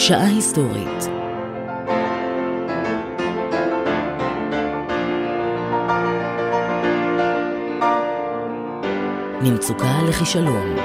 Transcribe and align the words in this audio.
שעה 0.00 0.26
היסטורית 0.26 1.04
ממצוקה 9.42 10.02
לכישלון 10.08 10.76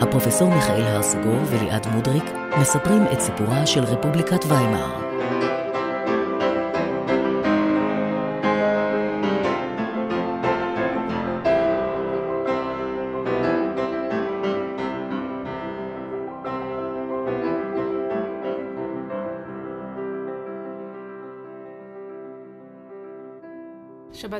הפרופסור 0.00 0.54
מיכאל 0.54 0.82
הרסגור 0.82 1.38
וליעד 1.46 1.86
מודריק 1.86 2.24
מספרים 2.60 3.02
את 3.12 3.20
סיפורה 3.20 3.66
של 3.66 3.84
רפובליקת 3.84 4.44
ויימאר. 4.48 5.03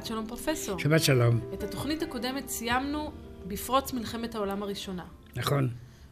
שבת 0.05 0.09
שלום 0.13 0.27
פרופסור. 0.27 0.79
שבת 0.79 1.03
שלום. 1.03 1.41
את 1.55 1.63
התוכנית 1.63 2.03
הקודמת 2.03 2.49
סיימנו 2.49 3.13
בפרוץ 3.49 3.93
מלחמת 3.93 4.35
העולם 4.35 4.63
הראשונה. 4.63 5.05
נכון. 5.37 5.69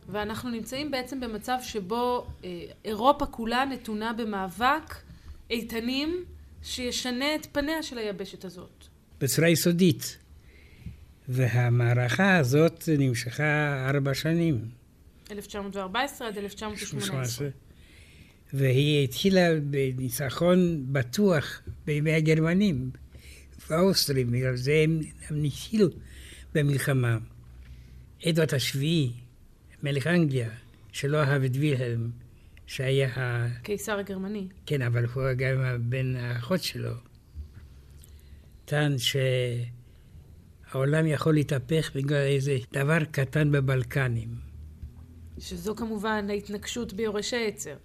ואנחנו 0.09 0.51
נמצאים 0.51 0.91
בעצם 0.91 1.20
במצב 1.20 1.56
שבו 1.62 2.27
אה, 2.45 2.65
אירופה 2.84 3.27
כולה 3.27 3.65
נתונה 3.65 4.12
במאבק 4.12 4.95
איתנים 5.51 6.24
שישנה 6.62 7.34
את 7.34 7.46
פניה 7.52 7.82
של 7.82 7.98
היבשת 7.98 8.45
הזאת. 8.45 8.84
בצורה 9.21 9.49
יסודית. 9.49 10.18
והמערכה 11.29 12.37
הזאת 12.37 12.88
נמשכה 12.99 13.84
ארבע 13.88 14.15
שנים. 14.15 14.68
1914 15.30 16.29
עד 16.29 16.38
1918. 16.38 17.49
והיא 18.52 19.04
התחילה 19.04 19.60
בניצחון 19.60 20.84
בטוח 20.93 21.62
בימי 21.84 22.12
הגרמנים 22.12 22.90
והאוסטרים, 23.71 24.30
בגלל 24.30 24.57
זה 24.57 24.80
הם, 24.85 25.01
הם 25.29 25.45
התחילו 25.45 25.87
במלחמה. 26.55 27.18
אדוארד 28.29 28.55
השביעי, 28.55 29.13
מלך 29.82 30.07
אנגליה, 30.07 30.51
שלא 30.93 31.23
אהב 31.23 31.43
את 31.43 31.51
וילהלם, 31.55 32.10
שהיה 32.66 33.09
ה... 33.18 33.49
קיסר 33.63 33.99
הגרמני. 33.99 34.49
כן, 34.66 34.83
אבל 34.83 35.05
הוא 35.05 35.23
גם 35.37 35.90
בן 35.90 36.16
האחות 36.16 36.63
שלו. 36.63 36.93
טען 38.65 38.96
שהעולם 40.68 41.07
יכול 41.07 41.35
להתהפך 41.35 41.90
בגלל 41.95 42.16
איזה 42.16 42.59
דבר 42.73 43.05
קטן 43.05 43.52
בבלקנים. 43.52 44.29
שזו 45.38 45.77
כמובן 45.77 46.27
ההתנגשות 46.30 46.93
ביורש 46.93 47.35
העצר. 47.35 47.77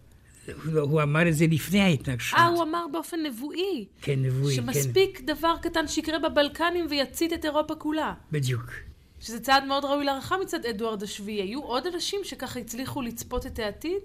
הוא, 0.66 0.80
הוא 0.80 1.02
אמר 1.02 1.28
את 1.28 1.36
זה 1.36 1.45
לפני 1.48 1.81
ההתנגשות. 1.81 2.40
אה, 2.40 2.48
הוא 2.48 2.64
אמר 2.64 2.86
באופן 2.92 3.17
נבואי. 3.26 3.86
כן, 4.02 4.20
נבואי, 4.22 4.56
כן. 4.56 4.62
שמספיק 4.62 5.22
דבר 5.22 5.56
קטן 5.62 5.88
שיקרה 5.88 6.20
בבלקנים 6.20 6.86
ויצית 6.89 7.34
את 7.34 7.45
אירופה 7.45 7.76
כולה. 7.76 8.14
בדיוק. 8.31 8.73
שזה 9.20 9.39
צעד 9.39 9.64
מאוד 9.66 9.86
ראוי 9.86 10.06
להערכה 10.06 10.38
מצד 10.38 10.66
אדוארד 10.66 11.04
השביעי. 11.04 11.42
היו 11.42 11.62
עוד 11.62 11.88
אנשים 11.88 12.20
שככה 12.23 12.59
הצליחו 12.59 13.02
לצפות 13.02 13.45
את 13.45 13.59
העתיד? 13.59 14.02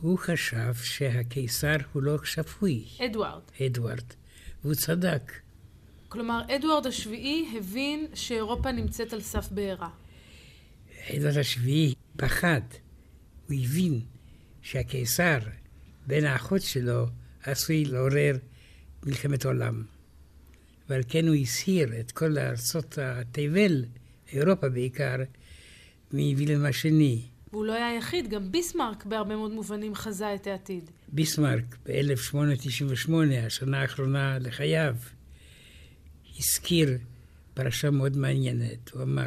הוא 0.00 0.18
חשב 0.18 0.74
שהקיסר 0.74 1.76
הוא 1.92 2.02
לא 2.02 2.24
שפוי. 2.24 2.84
אדוארד. 3.04 3.42
אדוארד. 3.66 4.04
והוא 4.64 4.74
צדק. 4.74 5.32
כלומר, 6.08 6.42
אדוארד 6.56 6.86
השביעי 6.86 7.58
הבין 7.58 8.06
שאירופה 8.14 8.72
נמצאת 8.72 9.12
על 9.12 9.20
סף 9.20 9.48
בעירה. 9.50 9.88
אדוארד 11.10 11.36
השביעי 11.36 11.94
פחד. 12.16 12.60
הוא 13.48 13.56
הבין 13.64 14.00
שהקיסר, 14.62 15.38
בן 16.06 16.24
האחות 16.24 16.62
שלו, 16.62 17.06
עשוי 17.42 17.84
לעורר 17.84 18.36
מלחמת 19.06 19.44
עולם. 19.44 19.82
ועל 20.88 21.02
כן 21.08 21.26
הוא 21.28 21.34
הסיר 21.34 22.00
את 22.00 22.12
כל 22.12 22.38
ארצות 22.38 22.98
התבל, 22.98 23.84
אירופה 24.32 24.68
בעיקר, 24.68 25.16
מווילם 26.12 26.64
השני. 26.64 27.22
והוא 27.52 27.64
לא 27.64 27.72
היה 27.72 27.88
היחיד, 27.88 28.30
גם 28.30 28.52
ביסמרק 28.52 29.04
בהרבה 29.04 29.36
מאוד 29.36 29.52
מובנים 29.52 29.94
חזה 29.94 30.34
את 30.34 30.46
העתיד. 30.46 30.90
ביסמרק 31.08 31.76
ב-1898, 31.86 33.12
השנה 33.46 33.80
האחרונה 33.80 34.38
לחייו, 34.38 34.96
הזכיר 36.38 36.98
פרשה 37.54 37.90
מאוד 37.90 38.16
מעניינת. 38.16 38.90
הוא 38.90 39.02
אמר, 39.02 39.26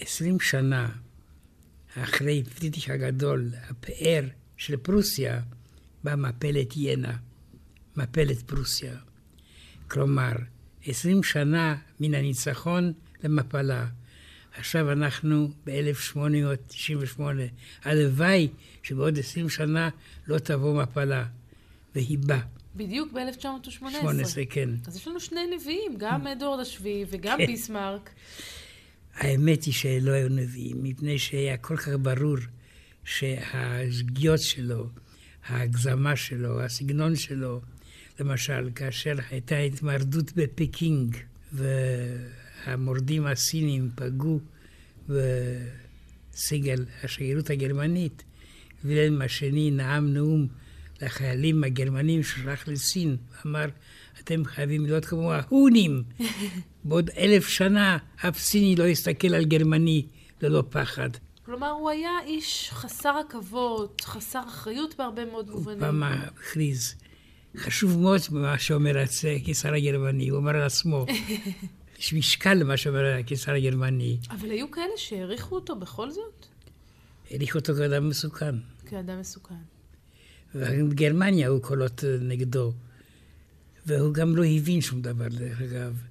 עשרים 0.00 0.40
שנה 0.40 0.88
אחרי 1.96 2.42
פרידיש 2.44 2.88
הגדול, 2.90 3.50
הפאר 3.70 4.24
של 4.56 4.76
פרוסיה, 4.76 5.40
באה 6.04 6.16
מפלת 6.16 6.76
ינה, 6.76 7.16
מפלת 7.96 8.42
פרוסיה. 8.42 8.94
כלומר, 9.88 10.32
עשרים 10.86 11.22
שנה 11.22 11.76
מן 12.00 12.14
הניצחון 12.14 12.92
למפלה. 13.24 13.86
עכשיו 14.54 14.92
אנחנו 14.92 15.50
ב-1898. 15.66 17.20
הלוואי 17.84 18.48
שבעוד 18.82 19.18
עשרים 19.18 19.48
שנה 19.48 19.88
לא 20.26 20.38
תבוא 20.38 20.82
מפלה, 20.82 21.24
והיא 21.94 22.18
באה. 22.18 22.40
בדיוק 22.76 23.12
ב-1918. 23.12 23.70
18, 23.70 24.44
כן. 24.50 24.70
אז 24.86 24.96
יש 24.96 25.08
לנו 25.08 25.20
שני 25.20 25.40
נביאים, 25.56 25.94
גם 25.98 26.26
אדוארד 26.36 26.60
השביעי 26.60 27.04
וגם 27.10 27.38
כן. 27.38 27.46
ביסמרק. 27.46 28.10
האמת 29.14 29.64
היא 29.64 29.74
שלא 29.74 30.10
היו 30.10 30.28
נביאים, 30.28 30.82
מפני 30.82 31.18
שהיה 31.18 31.56
כל 31.56 31.76
כך 31.76 31.88
ברור 31.88 32.36
שהשגיאות 33.04 34.40
שלו, 34.40 34.88
ההגזמה 35.46 36.16
שלו, 36.16 36.60
הסגנון 36.60 37.16
שלו, 37.16 37.60
למשל, 38.20 38.70
כאשר 38.74 39.14
הייתה 39.30 39.58
התמרדות 39.58 40.32
בפקינג 40.36 41.16
והמורדים 41.52 43.26
הסינים 43.26 43.90
פגעו 43.94 44.40
בסגל 45.08 46.84
השגרירות 47.02 47.50
הגרמנית, 47.50 48.22
וילם 48.84 49.22
השני 49.22 49.70
נאם 49.70 50.14
נאום 50.14 50.48
לחיילים 51.02 51.64
הגרמנים 51.64 52.22
ששלח 52.22 52.68
לסין, 52.68 53.16
ואמר, 53.44 53.66
אתם 54.20 54.44
חייבים 54.44 54.86
להיות 54.86 55.04
כמו 55.04 55.32
ההונים. 55.32 56.02
בעוד 56.84 57.10
אלף 57.10 57.48
שנה 57.48 57.98
אף 58.16 58.38
סיני 58.38 58.76
לא 58.76 58.84
יסתכל 58.84 59.34
על 59.34 59.44
גרמני 59.44 60.06
ללא 60.42 60.64
פחד. 60.70 61.08
כלומר, 61.44 61.70
הוא 61.70 61.90
היה 61.90 62.10
איש 62.26 62.70
חסר 62.72 63.20
עכבות, 63.28 64.00
חסר 64.00 64.40
אחריות 64.48 64.94
בהרבה 64.98 65.24
מאוד 65.24 65.50
מובנים. 65.50 65.80
פעם 65.80 66.02
הכריז, 66.02 66.94
חשוב 67.56 67.98
מאוד 67.98 68.20
מה 68.30 68.58
שאומר 68.58 68.98
הקיסר 69.36 69.74
הגרמני, 69.74 70.28
הוא 70.28 70.38
אומר 70.38 70.56
על 70.56 70.62
עצמו. 70.62 71.06
יש 71.98 72.12
משקל 72.12 72.54
למה 72.54 72.76
שאומר 72.76 73.16
הקיסר 73.20 73.52
הגרמני. 73.52 74.18
אבל 74.30 74.50
היו 74.50 74.70
כאלה 74.70 74.92
שהעריכו 74.96 75.54
אותו 75.54 75.76
בכל 75.76 76.10
זאת? 76.10 76.46
העריכו 77.30 77.58
אותו 77.58 77.74
כאדם 77.74 78.08
מסוכן. 78.08 78.54
כאדם 78.86 79.20
מסוכן. 79.20 79.71
ובגרמניה 80.54 81.46
היו 81.46 81.60
קולות 81.60 82.04
נגדו. 82.20 82.72
והוא 83.86 84.14
גם 84.14 84.36
לא 84.36 84.44
הבין 84.44 84.80
שום 84.80 85.02
דבר, 85.02 85.28
דרך 85.28 85.60
אגב, 85.62 86.02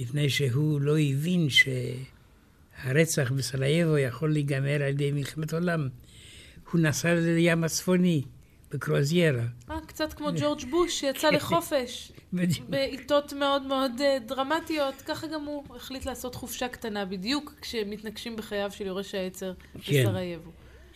מפני 0.00 0.30
שהוא 0.30 0.80
לא 0.80 0.98
הבין 0.98 1.48
שהרצח 1.50 3.32
בסרייבו 3.32 3.98
יכול 3.98 4.32
להיגמר 4.32 4.82
על 4.82 4.90
ידי 4.90 5.12
מלחמת 5.12 5.54
עולם. 5.54 5.88
הוא 6.72 6.80
נסע 6.80 7.14
לים 7.14 7.64
הצפוני, 7.64 8.22
בקרוזיירה. 8.70 9.44
אה, 9.70 9.80
קצת 9.86 10.12
כמו 10.12 10.28
ג'ורג' 10.40 10.70
בוש 10.70 11.00
שיצא 11.00 11.30
לחופש. 11.36 12.12
בעיתות 12.68 13.32
מאוד 13.32 13.62
מאוד 13.62 13.92
אה, 14.00 14.18
דרמטיות, 14.26 14.94
ככה 14.94 15.26
גם 15.26 15.44
הוא 15.44 15.64
החליט 15.76 16.06
לעשות 16.06 16.34
חופשה 16.34 16.68
קטנה, 16.68 17.04
בדיוק 17.04 17.54
כשמתנגשים 17.60 18.36
בחייו 18.36 18.70
של 18.70 18.86
יורש 18.86 19.14
העצר 19.14 19.52
כן. 19.82 20.02
בסרייבו. 20.02 20.50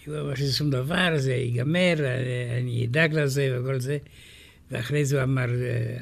הוא 0.06 0.20
אמר 0.20 0.34
שזה 0.34 0.52
שום 0.52 0.70
דבר, 0.70 1.08
זה 1.16 1.34
ייגמר, 1.34 1.94
אני 2.58 2.86
אדאג 2.86 3.14
לזה 3.14 3.58
וכל 3.60 3.80
זה. 3.80 3.98
ואחרי 4.70 5.04
זה 5.04 5.16
הוא 5.16 5.22
אמר, 5.22 5.46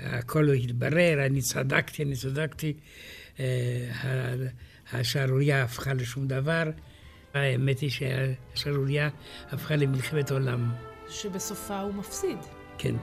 הכל 0.03 0.51
התברר, 0.51 1.27
אני 1.27 1.41
צדקתי, 1.41 2.03
אני 2.03 2.17
צדקתי, 2.17 2.73
השערורייה 4.93 5.63
הפכה 5.63 5.95
לשום 5.95 6.27
דבר. 6.27 6.63
האמת 7.35 7.81
היא 7.81 7.91
שהשערורייה 7.91 9.09
הפכה 9.51 9.77
למלחמת 9.77 10.31
עולם. 10.31 10.73
שבסופה 11.09 11.81
הוא 11.81 11.95
מפסיד. 11.95 12.39
כן. 12.79 12.95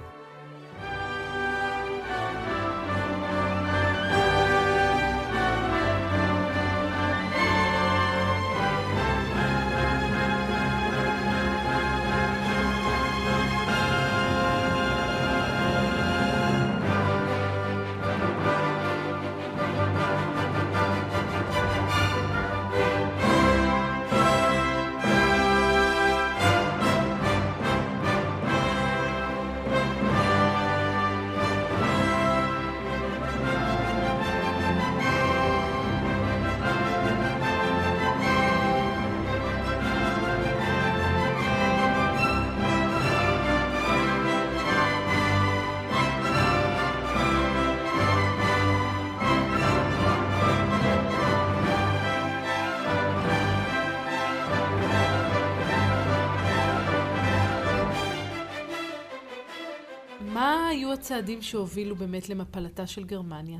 הצעדים 61.08 61.42
שהובילו 61.42 61.96
באמת 61.96 62.30
למפלתה 62.30 62.88
של 62.88 63.04
גרמניה 63.04 63.60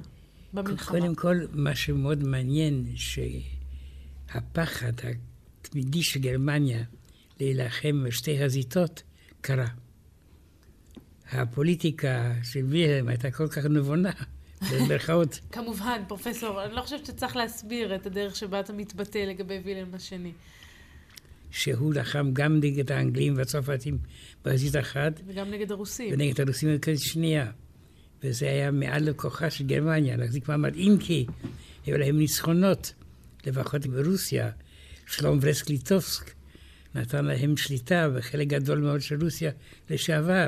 במלחמה? 0.54 1.00
קודם 1.00 1.16
כל, 1.16 1.38
מה 1.52 1.76
שמאוד 1.76 2.24
מעניין, 2.24 2.86
שהפחד 2.96 4.92
התמידי 5.62 6.04
של 6.04 6.20
גרמניה 6.20 6.84
להילחם 7.40 8.04
בשתי 8.04 8.44
חזיתות 8.44 9.04
קרה. 9.42 9.68
הפוליטיקה 11.32 12.34
של 12.44 12.66
וילהלם 12.66 13.08
הייתה 13.08 13.32
כל 13.32 13.48
כך 13.48 13.66
נבונה, 13.66 14.12
במרכאות. 14.72 15.40
כמובן, 15.52 16.02
פרופסור, 16.08 16.64
אני 16.64 16.76
לא 16.76 16.82
חושבת 16.82 17.06
שצריך 17.06 17.36
להסביר 17.36 17.96
את 17.96 18.06
הדרך 18.06 18.36
שבה 18.36 18.60
אתה 18.60 18.74
מתבטא 18.74 19.18
לגבי 19.18 19.60
וילהלם 19.64 19.94
השני. 19.94 20.32
שהוא 21.52 21.94
לחם 21.94 22.30
גם 22.34 22.60
נגד 22.60 22.92
האנגלים 22.92 23.38
והצרפתים 23.38 23.98
בחזית 24.48 24.76
אחת. 24.76 25.22
וגם 25.28 25.52
נגד 25.52 25.72
הרוסים. 25.72 26.14
ונגד 26.14 26.42
הרוסים 26.42 26.70
בחזית 26.70 27.00
שנייה. 27.00 27.52
וזה 28.24 28.46
היה 28.50 28.72
מעל 28.72 29.10
לכוחה 29.10 29.50
של 29.50 29.68
גרמניה, 29.68 30.18
להחזיק 30.18 30.50
מעמד, 30.50 30.76
אם 30.76 30.96
כי 31.00 31.26
היו 31.86 31.98
להם 31.98 32.18
ניצחונות, 32.18 32.94
לפחות 33.46 33.86
ברוסיה. 33.86 34.50
שלום 35.06 35.40
ורסקליטובסק 35.42 36.34
נתן 36.96 37.26
להם 37.26 37.58
שליטה 37.58 38.10
בחלק 38.10 38.48
גדול 38.48 38.80
מאוד 38.80 39.02
של 39.02 39.24
רוסיה 39.24 39.52
לשעבר. 39.90 40.48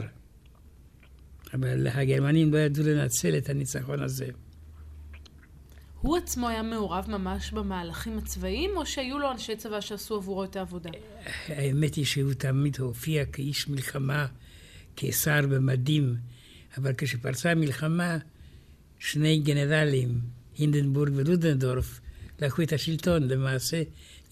אבל 1.53 1.87
הגרמנים 1.87 2.53
לא 2.53 2.57
ידעו 2.57 2.83
לנצל 2.83 3.37
את 3.37 3.49
הניצחון 3.49 4.03
הזה. 4.03 4.27
הוא 6.01 6.17
עצמו 6.17 6.49
היה 6.49 6.63
מעורב 6.63 7.05
ממש 7.09 7.51
במהלכים 7.51 8.17
הצבאיים, 8.17 8.71
או 8.75 8.85
שהיו 8.85 9.19
לו 9.19 9.31
אנשי 9.31 9.55
צבא 9.55 9.81
שעשו 9.81 10.15
עבורו 10.15 10.43
את 10.43 10.55
העבודה? 10.55 10.89
האמת 11.47 11.95
היא 11.95 12.05
שהוא 12.05 12.33
תמיד 12.33 12.77
הופיע 12.79 13.25
כאיש 13.25 13.67
מלחמה, 13.67 14.25
כשר 14.95 15.41
במדים, 15.49 16.15
אבל 16.77 16.93
כשפרצה 16.97 17.51
המלחמה, 17.51 18.17
שני 18.99 19.39
גנרלים, 19.39 20.19
הינדנבורג 20.57 21.11
ולודנדורף, 21.15 21.99
לקחו 22.41 22.61
את 22.61 22.73
השלטון. 22.73 23.27
למעשה, 23.27 23.81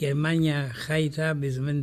גרמניה 0.02 0.68
חייתה 0.72 1.34
בזמן 1.34 1.82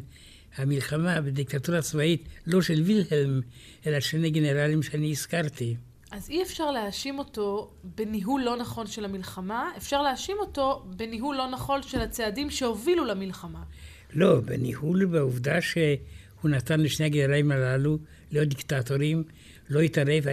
המלחמה 0.56 1.20
בדיקטטורה 1.20 1.82
צבאית, 1.82 2.28
לא 2.46 2.62
של 2.62 2.82
וילהלם, 2.82 3.40
אלא 3.86 4.00
שני 4.00 4.30
גנרלים 4.30 4.82
שאני 4.82 5.10
הזכרתי. 5.10 5.76
אז 6.14 6.30
אי 6.30 6.42
אפשר 6.42 6.70
להאשים 6.70 7.18
אותו 7.18 7.70
בניהול 7.84 8.42
לא 8.42 8.56
נכון 8.56 8.86
של 8.86 9.04
המלחמה, 9.04 9.72
אפשר 9.76 10.02
להאשים 10.02 10.36
אותו 10.40 10.84
בניהול 10.96 11.36
לא 11.36 11.50
נכון 11.50 11.82
של 11.82 12.00
הצעדים 12.00 12.50
שהובילו 12.50 13.04
למלחמה. 13.04 13.62
לא, 14.12 14.40
בניהול 14.40 15.04
בעובדה 15.04 15.60
שהוא 15.60 16.50
נתן 16.50 16.80
לשני 16.80 17.06
הגנרלים 17.06 17.52
הללו 17.52 17.98
להיות 18.32 18.48
דיקטטורים, 18.48 19.24
לא 19.68 19.80
התערב, 19.80 20.24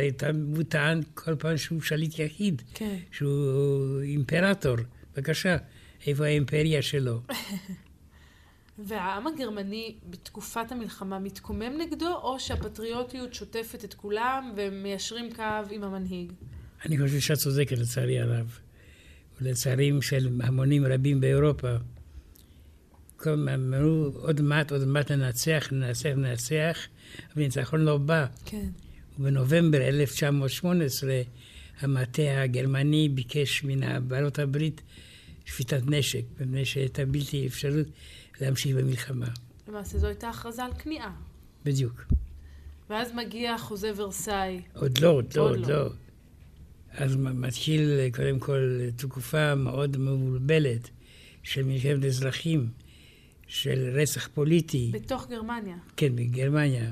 הוא 0.56 0.64
טען 0.64 1.02
כל 1.14 1.36
פעם 1.36 1.58
שהוא 1.58 1.82
שליט 1.82 2.20
יחיד, 2.20 2.62
כן. 2.74 2.96
שהוא 3.12 4.02
אימפרטור. 4.02 4.76
בבקשה, 5.16 5.58
איפה 6.08 6.26
האימפריה 6.26 6.82
שלו? 6.82 7.20
והעם 8.86 9.28
הגרמני 9.28 9.96
בתקופת 10.10 10.72
המלחמה 10.72 11.20
מתקומם 11.20 11.78
נגדו, 11.78 12.16
או 12.16 12.40
שהפטריוטיות 12.40 13.34
שוטפת 13.34 13.86
את 13.86 13.94
כולם 13.94 14.54
והם 14.58 14.84
מיישרים 14.84 15.34
קו 15.34 15.44
עם 15.72 15.84
המנהיג? 15.84 16.32
אני 16.86 16.98
חושב 16.98 17.20
שאת 17.20 17.38
צודקת 17.38 17.78
לצערי 17.78 18.20
הרב, 18.20 18.60
ולצערים 19.42 20.02
של 20.02 20.30
המונים 20.44 20.86
רבים 20.86 21.22
באירופה. 21.22 21.76
כל 23.18 23.50
אמרו, 23.50 24.12
עוד 24.16 24.42
מעט, 24.42 24.72
עוד 24.72 24.86
מעט 24.86 25.12
ננצח, 25.12 25.68
ננצח, 25.72 26.10
ננצח, 26.16 26.88
אבל 27.34 27.44
ניצחון 27.44 27.82
לא 27.82 27.98
בא. 27.98 28.26
כן. 28.46 28.70
ובנובמבר 29.20 29.82
1918 29.82 31.22
המטה 31.80 32.42
הגרמני 32.42 33.10
ביקש 33.10 33.64
מן 33.64 34.08
בעלות 34.08 34.40
הברית 34.40 34.82
שפיטת 35.46 35.82
נשק, 35.86 36.22
מפני 36.40 36.66
שהייתה 36.66 37.06
בלתי 37.06 37.48
אפשרות 37.48 37.88
להמשיך 38.42 38.76
במלחמה. 38.76 39.28
למעשה 39.68 39.98
זו 39.98 40.08
הייתה 40.08 40.30
הכרזה 40.30 40.64
על 40.64 40.74
כניעה. 40.74 41.12
בדיוק. 41.66 42.04
ואז 42.90 43.12
מגיע 43.16 43.58
חוזה 43.58 43.92
ורסאי. 43.96 44.62
עוד 44.76 44.98
לא, 45.00 45.10
עוד 45.10 45.34
לא, 45.36 45.50
עוד 45.50 45.66
לא. 45.70 45.90
אז 46.92 47.16
מתחיל 47.16 48.10
קודם 48.14 48.40
כל 48.40 48.80
תקופה 48.96 49.56
מאוד 49.56 49.98
מבולבלת 49.98 50.90
של 51.44 51.64
מלחמת 51.64 52.06
אזרחים, 52.06 52.70
של 53.48 53.90
רצח 53.94 54.28
פוליטי. 54.28 54.92
בתוך 54.94 55.28
גרמניה. 55.30 55.78
כן, 55.98 56.16
בגרמניה. 56.16 56.92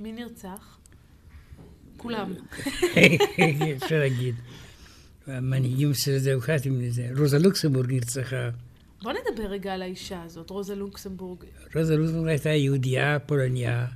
מי 0.00 0.12
נרצח? 0.12 0.78
כולם. 1.96 2.34
אפשר 3.76 3.98
להגיד. 3.98 4.34
המנהיגים 5.26 5.94
של 5.94 6.12
הדמוקרטים, 6.16 6.80
רוזה 7.16 7.38
לוקסמבורג 7.38 7.92
נרצחה. 7.92 8.50
בוא 9.02 9.12
נדבר 9.12 9.46
רגע 9.46 9.74
על 9.74 9.82
האישה 9.82 10.22
הזאת, 10.22 10.50
רוזה 10.50 10.74
לוקסמבורג. 10.74 11.44
רוזה 11.74 11.96
לוקסמבורג 11.96 12.28
הייתה 12.28 12.48
יהודייה 12.48 13.18
פולניה, 13.18 13.86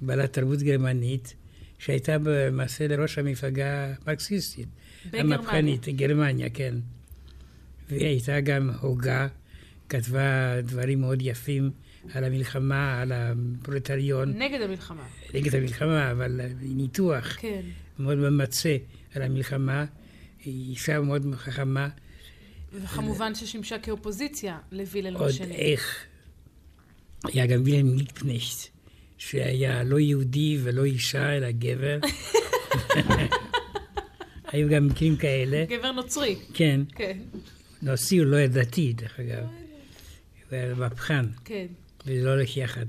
בעלת 0.00 0.32
תרבות 0.32 0.58
גרמנית, 0.58 1.34
שהייתה 1.78 2.16
במעשה 2.22 2.88
לראש 2.88 3.18
המפלגה 3.18 3.94
המרקסיסטית. 4.02 4.68
בגרמניה. 5.06 5.36
המהפכנית, 5.36 5.88
גרמניה, 5.88 6.50
כן. 6.50 6.74
והיא 7.88 8.06
הייתה 8.06 8.40
גם 8.40 8.70
הוגה, 8.80 9.28
כתבה 9.88 10.60
דברים 10.62 11.00
מאוד 11.00 11.18
יפים 11.22 11.70
על 12.14 12.24
המלחמה, 12.24 13.00
על 13.00 13.12
הפרוטריון. 13.12 14.28
נגד 14.38 14.60
המלחמה. 14.60 15.06
נגד 15.34 15.54
המלחמה, 15.54 16.10
אבל 16.10 16.40
ניתוח 16.60 17.36
כן. 17.40 17.60
מאוד 17.98 18.18
ממצה 18.18 18.76
על 19.14 19.22
המלחמה. 19.22 19.84
היא 20.44 20.70
אישה 20.70 21.00
מאוד 21.00 21.26
חכמה. 21.34 21.88
וכמובן 22.72 23.34
ששימשה 23.34 23.78
כאופוזיציה 23.78 24.58
לווילהלם 24.72 25.16
עוד 25.16 25.28
השני. 25.28 25.54
איך. 25.54 26.04
היה 27.24 27.46
גם 27.46 27.62
וילהלם 27.64 27.96
ליטקנכט, 27.96 28.68
שהיה 29.18 29.82
לא 29.82 30.00
יהודי 30.00 30.58
ולא 30.62 30.84
אישה, 30.84 31.36
אלא 31.36 31.50
גבר. 31.50 31.98
היו 34.52 34.68
גם 34.68 34.86
מקרים 34.86 35.16
כאלה. 35.16 35.64
גבר 35.68 35.92
נוצרי. 35.92 36.36
כן. 36.54 36.80
כן. 36.94 37.18
נוצרי 37.82 38.18
הוא 38.18 38.26
לא 38.26 38.36
היה 38.36 38.48
דתי, 38.48 38.92
דרך 38.92 39.20
אגב. 39.20 39.42
הוא 39.42 39.48
היה 40.50 40.74
מהפכן, 40.74 41.24
כן. 41.44 41.66
וזה 42.06 42.24
לא 42.24 42.30
הולך 42.30 42.56
יחד. 42.56 42.86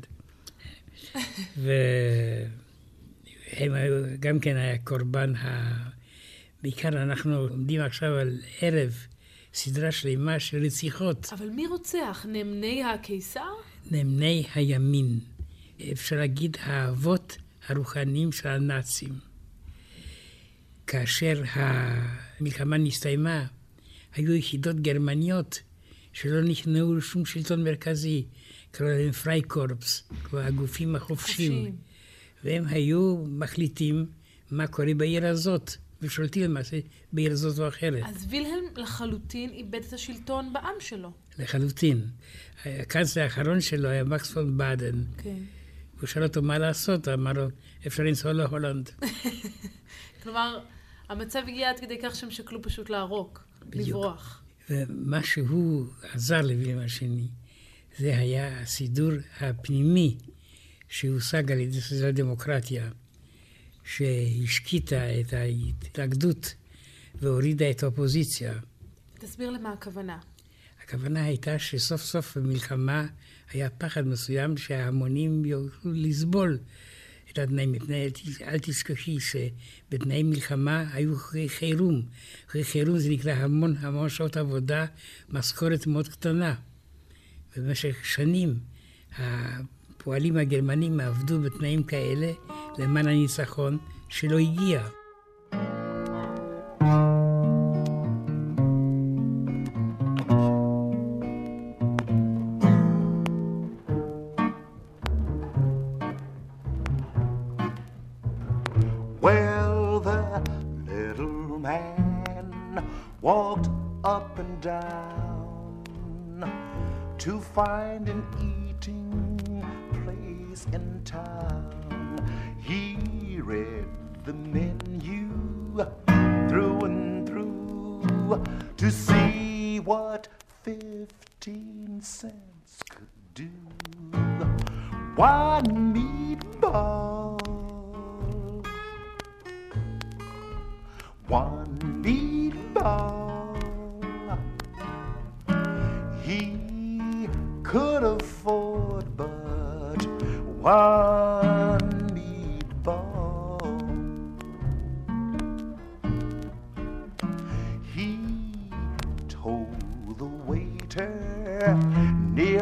והם 1.57 1.73
היו, 3.73 4.03
גם 4.19 4.39
כן 4.39 4.55
היה 4.55 4.77
קורבן 4.77 5.35
ה... 5.35 5.77
בעיקר 6.63 6.87
אנחנו 6.87 7.35
עומדים 7.35 7.81
עכשיו 7.81 8.13
על 8.13 8.39
ערב 8.61 9.07
סדרה 9.57 9.91
שלמה 9.91 10.39
של 10.39 10.65
רציחות. 10.65 11.29
אבל 11.31 11.49
מי 11.49 11.67
רוצח? 11.67 12.25
נאמני 12.29 12.83
הקיסר? 12.83 13.49
נאמני 13.91 14.45
הימין. 14.55 15.19
אפשר 15.91 16.15
להגיד 16.15 16.57
האבות 16.59 17.37
הרוחניים 17.67 18.31
של 18.31 18.49
הנאצים. 18.49 19.13
כאשר 20.87 21.43
המלחמה 21.53 22.77
נסתיימה, 22.77 23.45
היו 24.15 24.33
יחידות 24.33 24.79
גרמניות 24.79 25.59
שלא 26.13 26.41
נכנעו 26.41 26.95
לשום 26.95 27.25
שלטון 27.25 27.63
מרכזי, 27.63 28.25
קראו 28.71 28.89
להם 28.89 29.11
פרייקורפס, 29.11 30.03
כמו 30.23 30.39
הגופים 30.39 30.95
החופשיים. 30.95 31.51
חופשיים. 31.51 31.75
והם 32.43 32.67
היו 32.67 33.17
מחליטים 33.27 34.05
מה 34.51 34.67
קורה 34.67 34.93
בעיר 34.93 35.25
הזאת, 35.25 35.71
ושולטים 36.01 36.43
למעשה 36.43 36.79
בעיר 37.13 37.35
זאת 37.35 37.59
או 37.59 37.67
אחרת. 37.67 38.03
אז 38.05 38.25
וילהלם 38.29 38.63
לחלוטין 38.75 39.49
איבד 39.49 39.83
את 39.87 39.93
השלטון 39.93 40.53
בעם 40.53 40.75
שלו. 40.79 41.11
לחלוטין. 41.39 42.07
הקאנצלר 42.65 43.23
האחרון 43.23 43.61
שלו 43.61 43.89
היה 43.89 44.03
מקס 44.03 44.31
פון 44.31 44.57
באדן. 44.57 45.03
כן. 45.17 45.37
הוא 45.99 46.07
שאל 46.07 46.23
אותו 46.23 46.41
מה 46.41 46.57
לעשות, 46.57 47.07
אמר 47.07 47.33
לו, 47.33 47.47
אפשר 47.87 48.03
לנסוע 48.03 48.33
להולנד. 48.33 48.89
כלומר, 50.23 50.59
המצב 51.09 51.39
הגיע 51.47 51.69
עד 51.69 51.79
כדי 51.79 51.97
כך 52.03 52.15
שהם 52.15 52.31
שקלו 52.31 52.61
פשוט 52.61 52.89
לערוק, 52.89 53.43
בדיוק. 53.65 53.87
לברוח. 53.87 54.43
ומה 54.69 55.23
שהוא 55.23 55.85
עזר 56.13 56.41
לווילם 56.41 56.79
השני, 56.79 57.27
זה 57.97 58.17
היה 58.17 58.61
הסידור 58.61 59.11
הפנימי 59.39 60.17
שהושג 60.89 61.51
על 61.51 61.59
ידי 61.59 61.81
סוציאל 61.81 62.11
דמוקרטיה, 62.11 62.89
שהשקיטה 63.87 65.19
את 65.19 65.33
ההתאגדות 65.33 66.55
והורידה 67.15 67.69
את 67.69 67.83
האופוזיציה. 67.83 68.53
תסביר 69.19 69.49
למה 69.49 69.71
הכוונה. 69.71 70.17
הכוונה 70.83 71.23
הייתה 71.23 71.59
שסוף 71.59 72.01
סוף 72.01 72.37
במלחמה 72.37 73.07
היה 73.51 73.69
פחד 73.69 74.07
מסוים 74.07 74.57
שההמונים 74.57 75.45
יוכלו 75.45 75.91
לסבול 75.93 76.59
את 77.31 77.39
התנאים. 77.39 77.71
מפני, 77.71 78.09
אל 78.41 78.59
תשכחי 78.59 79.17
שבתנאי 79.19 80.23
מלחמה 80.23 80.85
היו 80.93 81.15
חירום. 81.47 82.01
חירום 82.61 82.97
זה 82.97 83.09
נקרא 83.09 83.31
המון 83.33 83.75
המון 83.79 84.09
שעות 84.09 84.37
עבודה, 84.37 84.85
משכורת 85.29 85.87
מאוד 85.87 86.07
קטנה. 86.07 86.55
ובמשך 87.57 88.05
שנים 88.05 88.59
הפועלים 89.17 90.37
הגרמנים 90.37 90.99
עבדו 90.99 91.41
בתנאים 91.41 91.83
כאלה 91.83 92.31
de 92.77 92.87
Melanie 92.87 93.27
Sajón, 93.27 93.81
Yeloiría, 94.09 94.83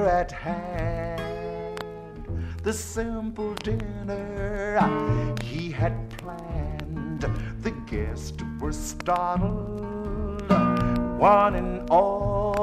at 0.06 0.32
hand. 0.32 1.84
The 2.64 2.74
simple 2.74 3.54
dinner 3.56 5.36
he 5.44 5.72
had 5.72 6.10
planned, 6.18 7.22
the 7.62 7.72
guests 7.86 8.42
were 8.60 8.74
startled, 8.74 10.50
one 11.20 11.56
and 11.56 11.90
all, 11.90 12.56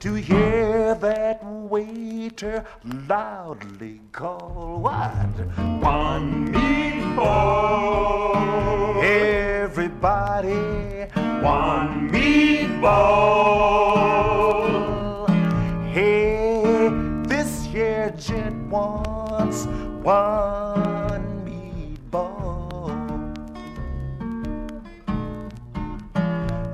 to 0.00 0.14
hear 0.14 0.94
that 0.94 1.44
waiter 1.44 2.64
loudly 3.08 4.00
call 4.12 4.80
what? 4.80 5.38
One 5.82 6.52
meatball. 6.52 7.86
Everybody, 9.02 10.54
one 11.42 12.10
meatball. 12.10 13.85
Wants 18.76 19.64
one 20.02 21.24
meatball. 21.46 22.92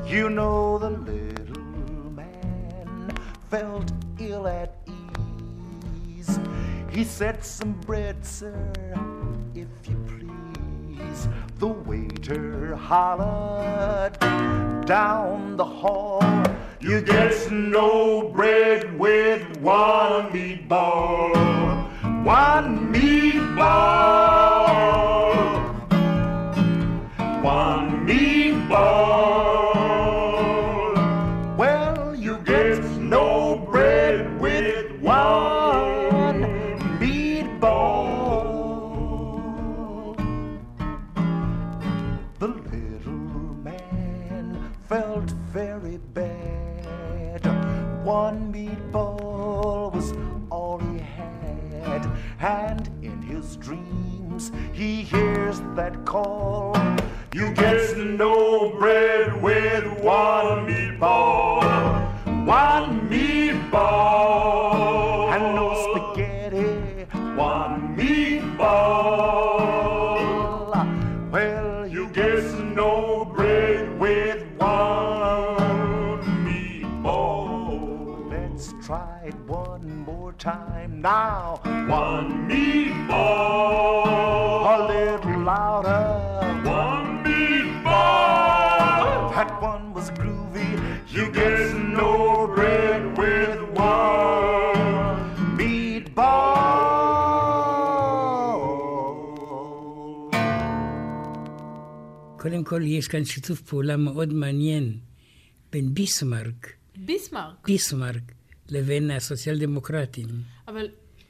You 0.07 0.29
know 0.29 0.79
the 0.79 0.91
little 0.91 2.11
man 2.11 3.13
felt 3.51 3.93
ill 4.19 4.49
at 4.49 4.71
ease. 4.89 6.39
he 6.91 7.05
said 7.05 7.45
some 7.45 7.75
bread, 7.87 8.25
sir, 8.25 8.73
if 9.55 9.73
you 9.89 9.97
please. 10.11 11.29
The 11.59 11.69
waiter 11.69 12.75
hollered 12.75 14.19
down 14.87 15.57
the 15.57 15.65
hall. 15.65 16.23
You 16.81 17.01
get 17.01 17.51
no 17.53 18.29
bread 18.31 18.99
with 18.99 19.43
one 19.59 20.33
meatball. 20.33 21.72
One 22.25 22.93
meatball. 22.93 24.23
One 27.43 27.82
call. 56.13 56.77
You 57.33 57.55
get 57.55 57.97
no 57.97 58.69
bread 58.79 59.41
with 59.41 59.85
one 60.03 60.67
meatball, 60.67 60.82
קודם 102.53 102.65
כל, 102.65 102.83
יש 102.83 103.09
כאן 103.09 103.25
שיתוף 103.25 103.61
פעולה 103.61 103.97
מאוד 103.97 104.33
מעניין 104.33 104.99
בין 105.73 105.95
ביסמרק, 105.95 106.73
ביסמרק, 106.97 107.67
ביסמרק, 107.67 108.33
לבין 108.69 109.11
הסוציאל 109.11 109.59
דמוקרטים. 109.59 110.27
אבל 110.69 110.89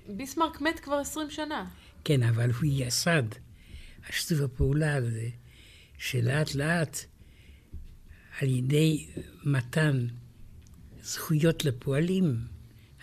ביסמרק 0.08 0.60
מת 0.60 0.80
כבר 0.80 0.94
20 0.94 1.30
שנה. 1.30 1.68
כן, 2.04 2.22
אבל 2.22 2.50
הוא 2.50 2.64
יסד 2.72 3.22
השיתוף 4.08 4.40
הפעולה 4.40 4.94
הזה, 4.94 5.28
שלאט 5.98 6.54
לאט, 6.54 6.98
על 8.40 8.48
ידי 8.48 9.06
מתן 9.44 10.06
זכויות 11.02 11.64
לפועלים, 11.64 12.36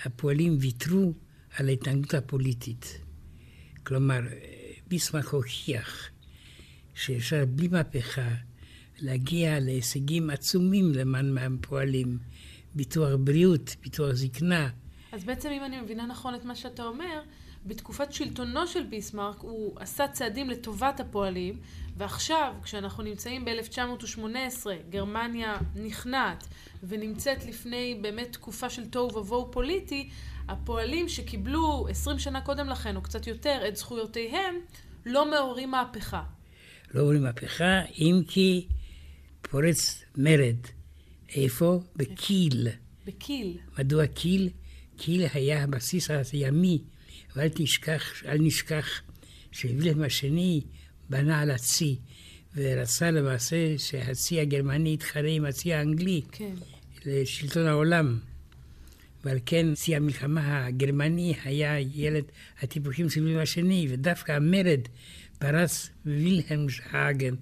הפועלים 0.05 0.57
ויתרו 0.59 1.13
על 1.55 1.69
ההתנגדות 1.69 2.13
הפוליטית. 2.13 3.01
כלומר, 3.83 4.21
ביסמק 4.88 5.25
הוכיח 5.25 6.08
שאפשר 6.99 7.45
בלי 7.45 7.67
מהפכה 7.67 8.29
להגיע 8.99 9.59
להישגים 9.59 10.29
עצומים 10.29 10.91
למען 10.91 11.37
הפועלים, 11.37 12.17
ביטוח 12.75 13.09
בריאות, 13.19 13.75
ביטוח 13.81 14.11
זקנה. 14.11 14.69
אז 15.11 15.23
בעצם, 15.23 15.49
אם 15.49 15.63
אני 15.63 15.81
מבינה 15.81 16.05
נכון 16.05 16.35
את 16.35 16.45
מה 16.45 16.55
שאתה 16.55 16.83
אומר, 16.83 17.21
בתקופת 17.65 18.13
שלטונו 18.13 18.67
של 18.67 18.83
ביסמרק 18.83 19.39
הוא 19.39 19.73
עשה 19.79 20.07
צעדים 20.07 20.49
לטובת 20.49 20.99
הפועלים, 20.99 21.59
ועכשיו, 21.97 22.53
כשאנחנו 22.63 23.03
נמצאים 23.03 23.45
ב-1918, 23.45 24.67
גרמניה 24.89 25.57
נכנעת 25.75 26.47
ונמצאת 26.83 27.45
לפני 27.45 27.99
באמת 28.01 28.33
תקופה 28.33 28.69
של 28.69 28.89
תוהו 28.89 29.17
ובוהו 29.17 29.51
פוליטי, 29.51 30.09
הפועלים 30.47 31.09
שקיבלו 31.09 31.87
20 31.89 32.19
שנה 32.19 32.41
קודם 32.41 32.69
לכן, 32.69 32.95
או 32.95 33.01
קצת 33.01 33.27
יותר, 33.27 33.67
את 33.67 33.75
זכויותיהם, 33.75 34.55
לא 35.05 35.31
מעוררים 35.31 35.71
מהפכה. 35.71 36.23
לא 36.93 37.01
מעוררים 37.01 37.24
מהפכה, 37.24 37.81
אם 37.98 38.22
כי 38.27 38.67
פורץ 39.41 40.03
מרד. 40.17 40.55
איפה? 41.36 41.81
בקיל. 41.96 42.67
בקיל. 43.05 43.58
מדוע 43.79 44.08
קיל? 44.08 44.50
קיל 44.98 45.25
היה 45.34 45.63
הבסיס 45.63 46.10
הימי 46.31 46.81
ואל 47.36 47.50
תשכח, 47.50 48.24
אל 48.25 48.38
נשכח 48.41 49.01
שווילם 49.51 50.03
השני 50.03 50.62
בנה 51.10 51.39
על 51.39 51.51
הצי, 51.51 51.96
ורצה 52.55 53.12
למעשה 53.12 53.77
שהצי 53.77 54.39
הגרמני 54.39 54.93
יתחרה 54.93 55.29
עם 55.29 55.46
הצי 55.46 55.74
האנגלי 55.74 56.22
כן. 56.31 56.53
לשלטון 57.05 57.67
העולם. 57.67 58.19
ועל 59.24 59.39
כן 59.46 59.74
צי 59.74 59.96
המלחמה 59.96 60.65
הגרמני 60.65 61.36
היה 61.43 61.79
ילד 61.79 62.24
הטיפוחים 62.62 63.10
של 63.10 63.24
וילם 63.24 63.39
השני, 63.39 63.88
ודווקא 63.89 64.31
המרד 64.31 64.79
פרץ 65.39 65.89
בווילהלמשהגן, 66.05 67.36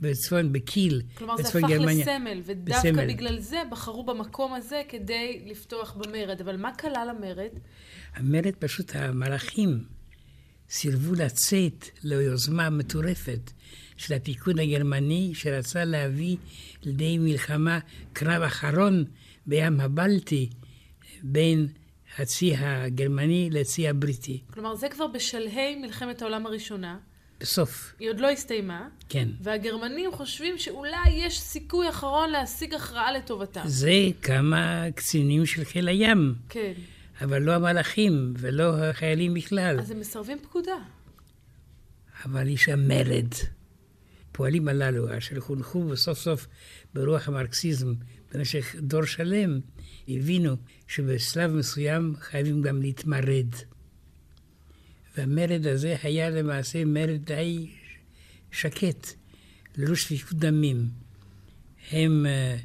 בצפון, 0.00 0.52
בקיל, 0.52 1.02
כלומר, 1.14 1.36
זה 1.36 1.42
בצפון 1.42 1.64
הפך 1.64 1.72
גרמניה. 1.72 2.02
לסמל, 2.02 2.40
ודווקא 2.44 2.90
בסמל. 2.90 3.08
בגלל 3.08 3.40
זה 3.40 3.62
בחרו 3.70 4.04
במקום 4.04 4.54
הזה 4.54 4.82
כדי 4.88 5.42
לפתוח 5.46 5.92
במרד. 5.92 6.40
אבל 6.40 6.56
מה 6.56 6.74
כלל 6.74 7.08
המרד? 7.16 7.50
המרד 8.14 8.54
פשוט, 8.58 8.96
המלאכים 8.96 9.84
סירבו 10.70 11.14
לצאת 11.14 11.86
ליוזמה 12.02 12.70
מטורפת 12.70 13.50
של 13.96 14.14
הפיקוד 14.14 14.60
הגרמני, 14.60 15.30
שרצה 15.34 15.84
להביא 15.84 16.36
לידי 16.82 17.18
מלחמה, 17.18 17.78
קרב 18.12 18.42
אחרון 18.42 19.04
בים 19.46 19.80
הבלטי, 19.80 20.50
בין 21.22 21.68
הצי 22.18 22.54
הגרמני 22.56 23.48
לצי 23.52 23.88
הבריטי. 23.88 24.42
כלומר, 24.52 24.74
זה 24.74 24.88
כבר 24.88 25.06
בשלהי 25.06 25.76
מלחמת 25.76 26.22
העולם 26.22 26.46
הראשונה. 26.46 26.98
בסוף, 27.42 27.94
היא 27.98 28.10
עוד 28.10 28.20
לא 28.20 28.30
הסתיימה, 28.30 28.88
כן. 29.08 29.28
והגרמנים 29.40 30.12
חושבים 30.12 30.58
שאולי 30.58 31.10
יש 31.10 31.40
סיכוי 31.40 31.88
אחרון 31.88 32.30
להשיג 32.30 32.74
הכרעה 32.74 33.12
לטובתם. 33.12 33.60
זה 33.64 33.92
כמה 34.22 34.84
קצינים 34.94 35.46
של 35.46 35.64
חיל 35.64 35.88
הים, 35.88 36.34
כן. 36.48 36.72
אבל 37.20 37.42
לא 37.42 37.52
המלאכים 37.52 38.34
ולא 38.36 38.84
החיילים 38.84 39.34
בכלל. 39.34 39.80
אז 39.80 39.90
הם 39.90 40.00
מסרבים 40.00 40.38
פקודה. 40.38 40.76
אבל 42.24 42.48
יש 42.48 42.64
שם 42.64 42.88
מרד. 42.88 43.34
פועלים 44.32 44.68
הללו, 44.68 45.18
אשר 45.18 45.40
חונכו 45.40 45.84
בסוף 45.84 46.18
סוף 46.18 46.46
ברוח 46.94 47.28
המרקסיזם 47.28 47.94
במשך 48.34 48.76
דור 48.78 49.04
שלם, 49.04 49.60
הבינו 50.08 50.56
שבשלב 50.88 51.50
מסוים 51.50 52.14
חייבים 52.20 52.62
גם 52.62 52.82
להתמרד. 52.82 53.54
והמרד 55.16 55.66
הזה 55.66 55.96
היה 56.02 56.30
למעשה 56.30 56.84
מרד 56.84 57.24
די 57.24 57.70
שקט, 58.50 59.06
ללא 59.76 59.94
שפיכות 59.94 60.38
דמים. 60.38 60.88
הם 61.90 62.26
uh, 62.26 62.60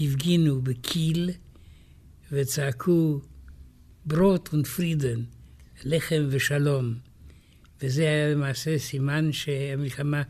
הפגינו 0.00 0.62
בקיל 0.62 1.30
וצעקו 2.32 3.20
ברוט 4.04 4.54
ונפרידן, 4.54 5.20
לחם 5.84 6.26
ושלום. 6.30 6.94
וזה 7.82 8.02
היה 8.02 8.28
למעשה 8.34 8.78
סימן 8.78 9.32
שהמלחמה 9.32 10.22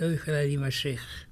לא 0.00 0.06
יכולה 0.06 0.42
להימשך. 0.42 1.24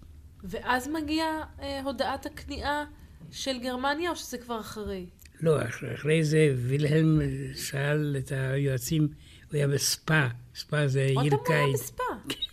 ואז 0.44 0.88
מגיעה 0.88 1.44
אה, 1.62 1.82
הודעת 1.82 2.26
הכניעה 2.26 2.84
של 3.30 3.58
גרמניה, 3.62 4.10
או 4.10 4.16
שזה 4.16 4.38
כבר 4.38 4.60
אחרי? 4.60 5.06
לא, 5.40 5.62
אח- 5.62 5.82
אחרי 5.94 6.24
זה 6.24 6.54
וילהלם 6.58 7.20
שאל 7.54 8.16
את 8.18 8.32
היועצים, 8.32 9.08
הוא 9.50 9.56
היה 9.56 9.68
בספא, 9.68 10.28
ספא 10.54 10.86
זה 10.86 11.08
עוד 11.14 11.24
עיר 11.24 11.36
פעם 11.36 11.40
הוא 11.46 11.54
היה 11.54 11.66
קיץ. 11.66 11.80
בספא. 11.80 12.02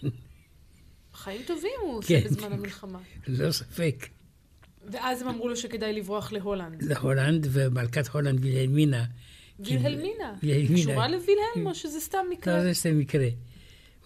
חיים 1.24 1.42
טובים 1.48 1.72
הוא 1.82 1.98
עושה 1.98 2.22
כן. 2.22 2.28
בזמן 2.28 2.52
המלחמה. 2.54 3.00
ללא 3.28 3.52
ספק. 3.52 4.08
ואז 4.92 5.22
הם 5.22 5.28
אמרו 5.28 5.50
לו 5.50 5.56
שכדאי 5.56 5.94
לברוח 5.94 6.32
להולנד. 6.32 6.84
להולנד, 6.84 7.48
ומלכת 7.52 8.08
הולנד 8.08 8.40
וילהלמינה. 8.46 9.06
וילהלמינה. 9.60 10.34
וילהלמינה. 10.44 10.82
קשורה 10.92 11.08
לווילהלם, 11.08 11.68
או 11.68 11.76
שזה 11.76 12.00
סתם 12.00 12.18
לא, 12.30 12.32
מקרה? 12.32 12.62
זה 12.62 12.74
סתם 12.74 13.00
מקרה. 13.00 13.28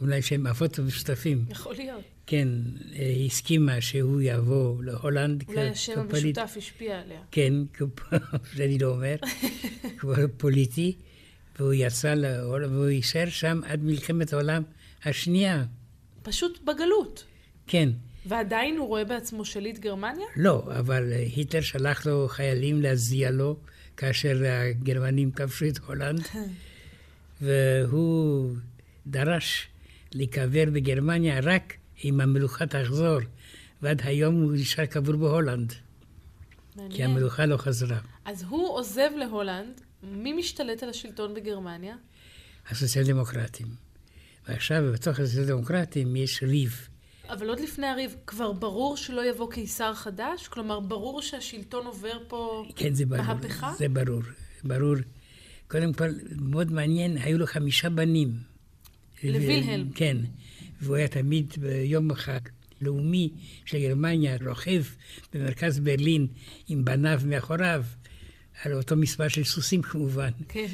אולי 0.02 0.22
שהם 0.22 0.48
אבות 0.48 0.80
משותפים. 0.80 1.46
יכול 1.50 1.76
להיות. 1.76 2.02
כן, 2.28 2.48
אה, 2.96 3.14
הסכימה 3.26 3.82
שהוא 3.82 4.22
יבוא 4.24 4.84
להולנד 4.84 5.44
אולי 5.48 5.70
השם. 5.70 6.00
המשותף 6.00 6.54
השפיע 6.58 7.00
עליה. 7.02 7.22
כן, 7.32 7.54
כפ- 7.74 8.16
זה 8.56 8.64
אני 8.64 8.78
לא 8.80 8.88
אומר, 8.88 9.16
כבר 10.00 10.14
פוליטי, 10.38 10.96
והוא 11.60 11.74
יצא 11.74 12.14
להולנד, 12.14 12.72
והוא 12.72 12.90
יישאר 12.90 13.30
שם 13.30 13.62
עד 13.66 13.84
מלחמת 13.84 14.34
העולם 14.34 14.64
השנייה. 15.06 15.64
פשוט 16.24 16.60
בגלות. 16.64 17.24
כן, 17.68 17.90
ועדיין 18.26 18.78
הוא 18.78 18.88
רואה 18.88 19.06
בעצמו 19.06 19.46
שליט 19.46 19.80
גרמניה? 19.80 20.26
לא, 20.36 20.64
אבל 20.80 21.12
היטלר 21.14 21.62
שלח 21.62 22.06
לו 22.06 22.28
חיילים 22.30 22.82
להזיע 22.82 23.32
לו 23.32 23.58
כאשר 23.98 24.42
הגרמנים 24.46 25.32
כבשו 25.32 25.66
את 25.66 25.78
הולנד, 25.78 26.28
והוא 27.42 28.56
דרש 29.08 29.68
להיקבר 30.14 30.66
בגרמניה 30.66 31.40
רק 31.40 31.74
אם 32.04 32.22
המלוכה 32.22 32.66
תחזור, 32.66 33.20
ועד 33.82 34.02
היום 34.04 34.36
הוא 34.36 34.54
נשאר 34.54 34.86
קבור 34.86 35.16
בהולנד, 35.16 35.72
כי 35.72 36.82
מעניין. 36.82 37.10
המלוכה 37.10 37.46
לא 37.46 37.58
חזרה. 37.58 38.00
אז 38.26 38.46
הוא 38.50 38.70
עוזב 38.70 39.10
להולנד, 39.18 39.82
מי 40.04 40.34
משתלט 40.34 40.84
על 40.84 40.90
השלטון 40.90 41.34
בגרמניה? 41.34 41.96
הסוציאל 42.70 43.06
דמוקרטים. 43.06 43.68
ועכשיו 44.48 44.84
בתוך 44.94 45.20
הסוציאל 45.20 45.46
דמוקרטים 45.46 46.16
יש 46.16 46.44
ריב. 46.44 46.88
אבל 47.30 47.50
עוד 47.50 47.60
לפני 47.60 47.88
הריב, 47.88 48.16
כבר 48.28 48.52
ברור 48.52 48.98
שלא 48.98 49.30
יבוא 49.30 49.52
קיסר 49.52 49.94
חדש? 49.94 50.48
כלומר, 50.48 50.80
ברור 50.80 51.22
שהשלטון 51.22 51.86
עובר 51.86 52.18
פה 52.28 52.66
כן, 52.76 52.94
זה 52.94 53.06
ברור. 53.06 53.24
מהפכה? 53.24 53.74
זה 53.78 53.90
ברור, 53.90 54.22
ברור. 54.64 54.96
קודם 55.68 55.94
כל, 55.94 56.10
מאוד 56.36 56.72
מעניין, 56.72 57.18
היו 57.18 57.38
לו 57.38 57.48
חמישה 57.48 57.90
בנים. 57.90 58.34
לווילהלם. 59.24 59.92
כן, 59.92 60.18
והוא 60.82 60.96
היה 60.96 61.08
תמיד 61.08 61.54
ביום 61.60 62.12
החג 62.12 62.40
לאומי 62.82 63.30
של 63.66 63.80
גרמניה, 63.80 64.38
רוכב 64.48 64.84
במרכז 65.34 65.80
ברלין 65.80 66.28
עם 66.68 66.86
בניו 66.86 67.22
מאחוריו, 67.26 67.84
על 68.64 68.74
אותו 68.74 68.96
מספר 68.96 69.28
של 69.28 69.44
סוסים 69.44 69.82
כמובן. 69.82 70.30
כן. 70.48 70.68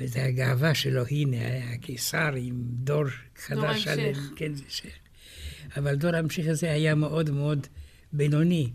וזו 0.00 0.20
הגאווה 0.20 0.74
שלו, 0.74 1.02
הנה, 1.10 1.36
הקיסר 1.74 2.34
עם 2.36 2.62
דור 2.62 3.04
דור 3.04 3.10
חדש 3.36 3.62
ההמשך. 3.62 3.88
עליהם. 3.88 4.14
כן, 4.36 4.54
זה 4.54 4.62
ש... 4.68 4.82
אבל 5.76 5.94
דור 5.94 6.14
ההמשך 6.14 6.42
הזה 6.46 6.72
היה 6.72 6.94
מאוד 6.94 7.30
מאוד 7.30 7.66
בינוני. 8.12 8.70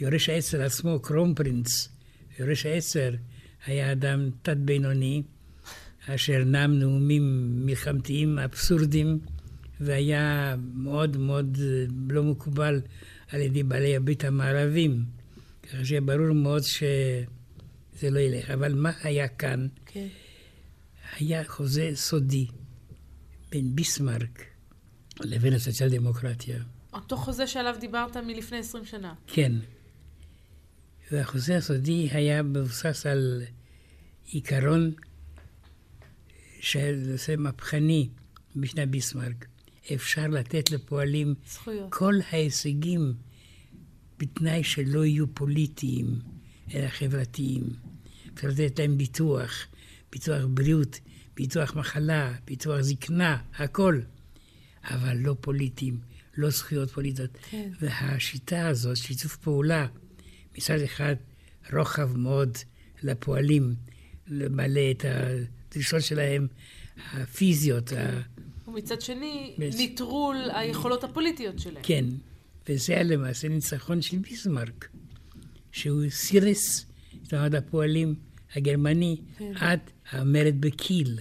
יורש 0.00 0.28
העצר 0.28 0.62
עצמו, 0.62 1.00
קרומפרינץ, 1.00 1.88
יורש 2.38 2.66
העצר, 2.66 3.10
היה 3.66 3.92
אדם 3.92 4.30
תת-בינוני, 4.42 5.22
אשר 6.08 6.44
נאם 6.44 6.78
נאומים 6.78 7.52
מלחמתיים 7.66 8.38
אבסורדיים, 8.38 9.18
והיה 9.80 10.56
מאוד 10.74 11.16
מאוד 11.16 11.58
אה, 11.60 11.84
לא 12.10 12.22
מקובל 12.22 12.80
על 13.28 13.40
ידי 13.40 13.62
בעלי 13.62 13.96
הברית 13.96 14.24
המערבים. 14.24 15.17
ככה 15.72 15.84
שברור 15.84 16.32
מאוד 16.32 16.62
שזה 16.62 18.10
לא 18.10 18.18
ילך. 18.18 18.50
אבל 18.50 18.74
מה 18.74 18.92
היה 19.02 19.28
כאן? 19.28 19.66
כן. 19.86 20.06
היה 21.18 21.44
חוזה 21.44 21.90
סודי 21.94 22.46
בין 23.50 23.76
ביסמרק 23.76 24.44
לבין 25.20 25.52
הסוציאל 25.52 25.88
דמוקרטיה. 25.88 26.62
אותו 26.92 27.16
חוזה 27.16 27.46
שעליו 27.46 27.76
דיברת 27.80 28.16
מלפני 28.16 28.58
20 28.58 28.84
שנה. 28.84 29.14
כן. 29.26 29.52
והחוזה 31.12 31.56
הסודי 31.56 32.08
היה 32.12 32.42
מבוסס 32.42 33.06
על 33.06 33.42
עיקרון 34.26 34.92
של 36.60 37.02
נושא 37.06 37.34
מהפכני 37.38 38.08
בשנה 38.56 38.86
ביסמרק. 38.86 39.46
אפשר 39.94 40.26
לתת 40.26 40.70
לפועלים 40.70 41.34
זכויות. 41.46 41.92
כל 41.92 42.14
ההישגים 42.30 43.14
בתנאי 44.18 44.64
שלא 44.64 45.04
יהיו 45.04 45.34
פוליטיים, 45.34 46.18
אלא 46.74 46.88
חברתיים. 46.88 47.62
אפשר 48.34 48.48
לתת 48.48 48.78
להם 48.78 48.98
ביטוח, 48.98 49.66
ביטוח 50.12 50.44
בריאות, 50.48 51.00
ביטוח 51.36 51.76
מחלה, 51.76 52.34
ביטוח 52.44 52.80
זקנה, 52.80 53.36
הכל. 53.54 54.00
אבל 54.84 55.16
לא 55.16 55.36
פוליטיים, 55.40 55.98
לא 56.36 56.50
זכויות 56.50 56.90
פוליטיות. 56.90 57.30
כן. 57.50 57.70
והשיטה 57.80 58.68
הזאת, 58.68 58.96
שיתוף 58.96 59.36
פעולה, 59.36 59.86
מצד 60.58 60.80
אחד 60.84 61.14
רוחב 61.72 62.16
מאוד 62.16 62.58
לפועלים, 63.02 63.74
למלא 64.26 64.80
את 64.90 65.04
הדרישות 65.04 66.02
שלהם 66.02 66.46
הפיזיות, 67.12 67.92
ה... 67.92 68.20
ומצד 68.68 69.00
שני, 69.00 69.54
נטרול 69.58 70.36
היכולות 70.52 71.04
הפוליטיות 71.04 71.58
שלהם. 71.58 71.82
כן, 71.82 72.04
וזה 72.68 72.92
היה 72.92 73.02
למעשה 73.02 73.48
ניצחון 73.48 74.02
של 74.02 74.18
ביסמרק, 74.18 74.88
שהוא 75.72 76.02
סירס 76.10 76.86
את 77.22 77.34
מעמד 77.34 77.54
הפועלים 77.54 78.14
הגרמני 78.56 79.16
עד 79.60 79.80
המרד 80.12 80.54
בקיל. 80.60 81.18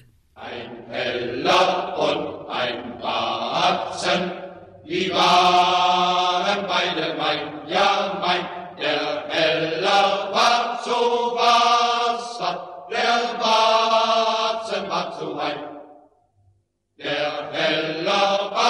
Heller 0.90 1.68
und 2.08 2.50
ein 2.62 2.80
Batzen, 3.04 4.22
die 4.90 5.10
waren 5.12 6.60
beide 6.74 7.06
mein, 7.22 7.44
ja 7.76 7.90
mein. 8.24 8.44
Der 8.82 9.04
Heller 9.36 10.06
war 10.38 10.60
zu 10.86 11.00
Wasser, 11.40 12.54
der 12.94 13.18
Batzen 13.44 14.84
war 14.94 15.08
zu 15.20 15.28
Wein. 15.40 15.62
Der 17.00 17.32
Heller 17.58 18.30
war 18.58 18.67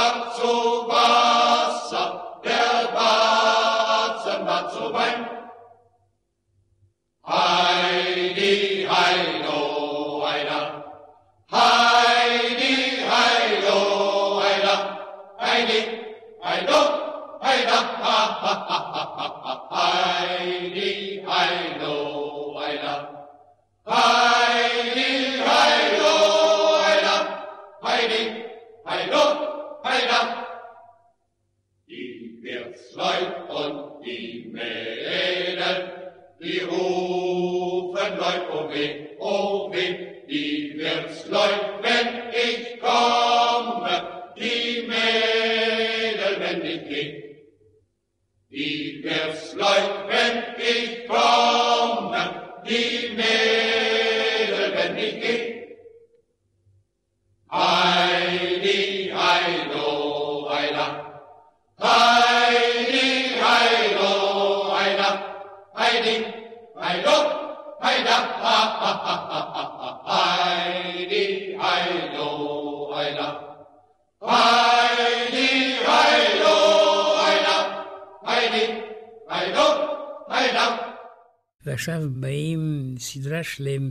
ועכשיו 81.87 82.09
באים 82.13 82.95
סדרה 82.99 83.43
שלם 83.43 83.89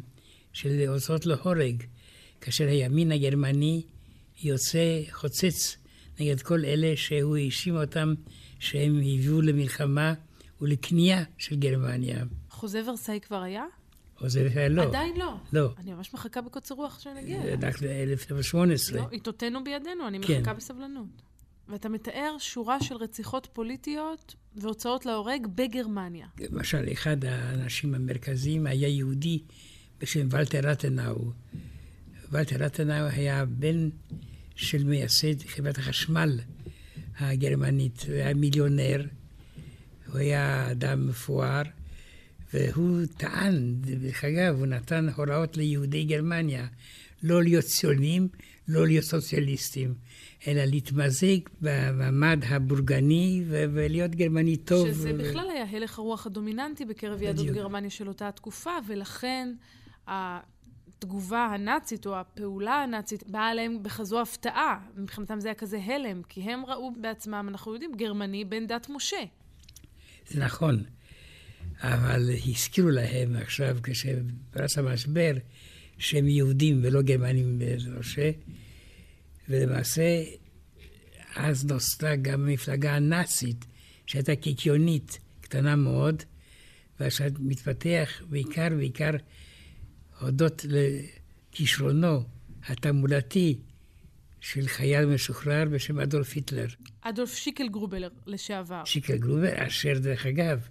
של 0.53 0.85
הוצאות 0.89 1.27
להורג, 1.27 1.83
כאשר 2.41 2.67
הימין 2.67 3.13
הגרמני 3.13 3.83
יוצא 4.43 5.03
חוצץ 5.11 5.77
נגד 6.21 6.43
כל 6.43 6.65
אלה 6.65 6.97
שהוא 6.97 7.37
האשים 7.37 7.77
אותם 7.77 8.15
שהם 8.59 8.97
הביאו 8.97 9.43
למלחמה 9.43 10.15
ולכניעה 10.61 11.23
של 11.39 11.57
גרמניה. 11.57 12.25
חוזה 12.51 12.91
ורסאי 12.91 13.21
כבר 13.21 13.43
היה? 13.43 13.65
או 14.21 14.29
זה 14.29 14.49
היה 14.55 14.69
לא. 14.69 14.83
עדיין 14.83 15.17
לא. 15.17 15.35
לא. 15.53 15.69
אני 15.79 15.93
ממש 15.93 16.15
מחכה 16.15 16.41
בקוצר 16.41 16.75
רוח 16.75 17.01
שנגיע. 17.01 17.41
רק 17.63 17.83
ל-1918. 17.83 18.97
לא, 18.97 19.03
עיתותינו 19.11 19.65
בידינו, 19.65 20.09
אני 20.09 20.21
כן. 20.21 20.41
מחכה 20.41 20.55
בסבלנות. 20.55 21.07
ואתה 21.69 21.89
מתאר 21.89 22.37
שורה 22.39 22.83
של 22.83 22.95
רציחות 22.95 23.49
פוליטיות 23.53 24.35
והוצאות 24.57 25.07
להורג 25.07 25.47
בגרמניה. 25.55 26.27
למשל, 26.39 26.93
אחד 26.93 27.25
האנשים 27.25 27.95
המרכזיים 27.95 28.67
היה 28.67 28.89
יהודי 28.89 29.43
בשם 30.01 30.29
ולטר 30.31 30.61
רטנאו. 30.63 31.31
ולטר 32.31 32.57
רטנאו 32.57 33.07
היה 33.07 33.45
בן 33.45 33.89
של 34.57 34.85
מייסד 34.85 35.43
חברת 35.47 35.79
החשמל 35.79 36.41
הגרמנית, 37.19 38.05
הוא 38.07 38.15
היה 38.15 38.35
מיליונר, 38.35 39.05
הוא 40.07 40.19
היה 40.19 40.71
אדם 40.71 41.09
מפואר, 41.09 41.63
והוא 42.55 43.07
טען, 43.17 43.75
דרך 43.81 44.25
אגב, 44.25 44.59
הוא 44.59 44.67
נתן 44.67 45.09
הוראות 45.17 45.57
ליהודי 45.57 46.05
גרמניה 46.05 46.67
לא 47.23 47.43
להיות 47.43 47.65
ציונים, 47.65 48.29
לא 48.69 48.87
להיות 48.87 49.05
סוציאליסטים, 49.05 49.95
אלא 50.47 50.65
להתמזג 50.65 51.39
במעמד 51.61 52.41
הבורגני 52.49 53.45
ולהיות 53.49 54.15
גרמני 54.15 54.57
טוב. 54.57 54.89
שזה 54.89 55.13
בכלל 55.13 55.51
היה 55.51 55.65
הלך 55.71 55.99
הרוח 55.99 56.27
הדומיננטי 56.27 56.85
בקרב 56.85 57.23
יהדות. 57.23 57.47
גרמניה 57.47 57.91
של 57.91 58.09
אותה 58.09 58.29
התקופה, 58.29 58.71
ולכן 58.87 59.55
התגובה 60.07 61.45
הנאצית 61.45 62.07
או 62.07 62.17
הפעולה 62.17 62.75
הנאצית 62.75 63.31
באה 63.31 63.49
עליהם 63.49 63.83
בכזו 63.83 64.21
הפתעה. 64.21 64.81
מבחינתם 64.97 65.41
זה 65.41 65.49
היה 65.49 65.55
כזה 65.55 65.79
הלם, 65.85 66.23
כי 66.23 66.41
הם 66.41 66.67
ראו 66.67 66.93
בעצמם, 67.01 67.47
אנחנו 67.49 67.73
יודעים, 67.73 67.93
גרמני 67.97 68.45
בן 68.45 68.67
דת 68.67 68.87
משה. 68.89 69.25
זה 70.29 70.45
נכון, 70.45 70.83
אבל 71.81 72.31
הזכירו 72.49 72.91
להם 72.91 73.37
עכשיו, 73.37 73.77
כשפרץ 73.83 74.79
המשבר, 74.79 75.33
שהם 75.99 76.29
יהודים 76.29 76.81
ולא 76.83 77.03
גרמנים 77.03 77.59
בראשה, 77.59 78.31
ולמעשה 79.49 80.23
אז 81.37 81.65
נוסדה 81.65 82.17
גם 82.17 82.41
המפלגה 82.41 82.95
הנאצית, 82.95 83.65
שהייתה 84.07 84.37
קיקיונית, 84.37 85.19
קטנה 85.41 85.77
מאוד, 85.77 86.23
ועכשיו 87.01 87.31
מתפתח 87.39 88.23
בעיקר, 88.29 88.69
בעיקר 88.77 89.11
הודות 90.21 90.67
לכישרונו 90.69 92.23
התעמולתי 92.67 93.59
של 94.41 94.67
חייל 94.67 95.07
משוחרר 95.07 95.65
בשם 95.73 96.01
אדולף 96.01 96.33
היטלר. 96.35 96.67
אדולף 97.01 97.35
שיקל 97.35 97.69
גרובלר 97.69 98.09
לשעבר. 98.27 98.85
שיקל 98.85 99.17
גרובר, 99.17 99.67
אשר 99.67 99.99
דרך 99.99 100.27
אגב, 100.27 100.69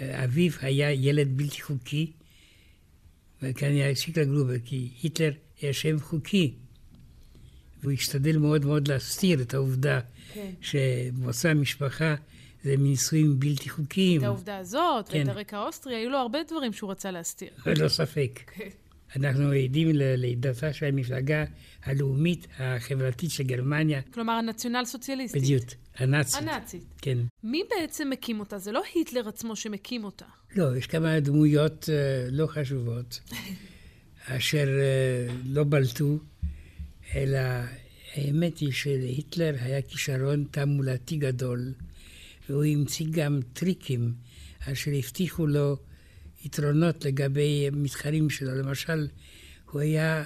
אביו 0.00 0.52
היה 0.60 0.92
ילד 0.92 1.36
בלתי 1.36 1.62
חוקי, 1.62 2.12
וכאן 3.42 3.68
היה 3.68 3.96
שיקל 3.96 4.24
גרובר, 4.24 4.58
כי 4.64 4.90
היטלר 5.02 5.32
היה 5.60 5.72
שם 5.72 6.00
חוקי. 6.00 6.54
והוא 7.82 7.92
השתדל 7.92 8.38
מאוד 8.38 8.64
מאוד 8.64 8.88
להסתיר 8.88 9.42
את 9.42 9.54
העובדה 9.54 10.00
כן. 10.34 10.50
שמוצא 10.60 11.48
המשפחה 11.48 12.14
זה 12.64 12.76
מנישואים 12.76 13.40
בלתי 13.40 13.70
חוקיים. 13.70 14.20
את 14.20 14.26
העובדה 14.26 14.56
הזאת, 14.56 15.08
כן. 15.08 15.18
ואת 15.18 15.28
הרקע 15.28 15.58
האוסטרי, 15.58 15.94
היו 15.94 16.10
לו 16.10 16.18
הרבה 16.18 16.38
דברים 16.48 16.72
שהוא 16.72 16.90
רצה 16.90 17.10
להסתיר. 17.10 17.50
ללא 17.66 17.88
ספק. 17.88 18.40
כן. 18.56 18.68
אנחנו 19.16 19.50
עדים 19.50 19.88
ללידתה 19.92 20.72
של 20.72 20.86
המפלגה 20.86 21.44
הלאומית 21.84 22.46
החברתית 22.58 23.30
של 23.30 23.42
גרמניה, 23.42 24.02
כלומר, 24.02 24.32
הנציונל 24.32 24.84
סוציאליסטית. 24.84 25.42
בדיוק, 25.42 25.64
הנאצית. 25.96 26.42
הנאצית. 26.42 26.84
כן. 27.02 27.18
מי 27.42 27.62
בעצם 27.70 28.10
מקים 28.10 28.40
אותה? 28.40 28.58
זה 28.58 28.72
לא 28.72 28.82
היטלר 28.94 29.28
עצמו 29.28 29.56
שמקים 29.56 30.04
אותה. 30.04 30.24
לא, 30.56 30.76
יש 30.76 30.86
כמה 30.86 31.20
דמויות 31.20 31.88
אה, 31.88 32.28
לא 32.30 32.46
חשובות, 32.46 33.20
אשר 34.26 34.68
אה, 34.68 35.34
לא 35.44 35.64
בלטו, 35.64 36.18
אלא 37.14 37.38
האמת 38.14 38.58
היא 38.58 38.72
שלהיטלר 38.72 39.54
היה 39.60 39.82
כישרון 39.82 40.44
תעמולתי 40.50 41.16
גדול, 41.16 41.72
והוא 42.48 42.64
המציא 42.64 43.06
גם 43.10 43.40
טריקים 43.52 44.14
אשר 44.60 44.90
הבטיחו 44.98 45.46
לו 45.46 45.76
יתרונות 46.44 47.04
לגבי 47.04 47.70
מתחרים 47.72 48.30
שלו. 48.30 48.54
למשל, 48.54 49.08
הוא 49.70 49.80
היה 49.80 50.24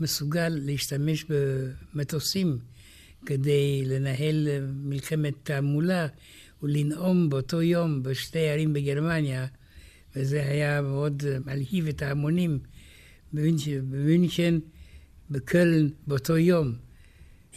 מסוגל 0.00 0.48
להשתמש 0.48 1.24
במטוסים 1.28 2.58
כדי 3.26 3.84
לנהל 3.86 4.48
מלחמת 4.74 5.34
תעמולה 5.42 6.06
ולנאום 6.62 7.30
באותו 7.30 7.62
יום 7.62 8.02
בשתי 8.02 8.48
ערים 8.48 8.72
בגרמניה, 8.72 9.46
וזה 10.16 10.46
היה 10.46 10.82
מאוד 10.82 11.22
מלהיב 11.46 11.88
את 11.88 12.02
ההמונים 12.02 12.58
במינכן, 13.32 14.54
בקöln 15.34 15.90
באותו 16.06 16.36
יום. 16.36 16.72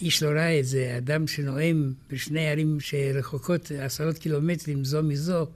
איש 0.01 0.23
לא 0.23 0.29
ראה 0.29 0.59
את 0.59 0.65
זה, 0.65 0.95
אדם 0.97 1.27
שנואם 1.27 1.93
בשני 2.09 2.47
ערים 2.47 2.79
שרחוקות 2.79 3.71
עשרות 3.79 4.17
קילומטרים 4.17 4.85
זו 4.85 5.03
מזו 5.03 5.47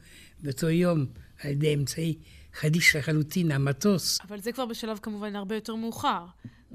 באותו 0.44 0.70
יום 0.70 1.06
על 1.44 1.52
ידי 1.52 1.74
אמצעי 1.74 2.18
חדיש 2.54 2.96
לחלוטין, 2.96 3.52
המטוס. 3.52 4.20
אבל 4.28 4.40
זה 4.40 4.52
כבר 4.52 4.66
בשלב 4.66 5.00
כמובן 5.02 5.36
הרבה 5.36 5.56
יותר 5.56 5.76
מאוחר. 5.76 6.26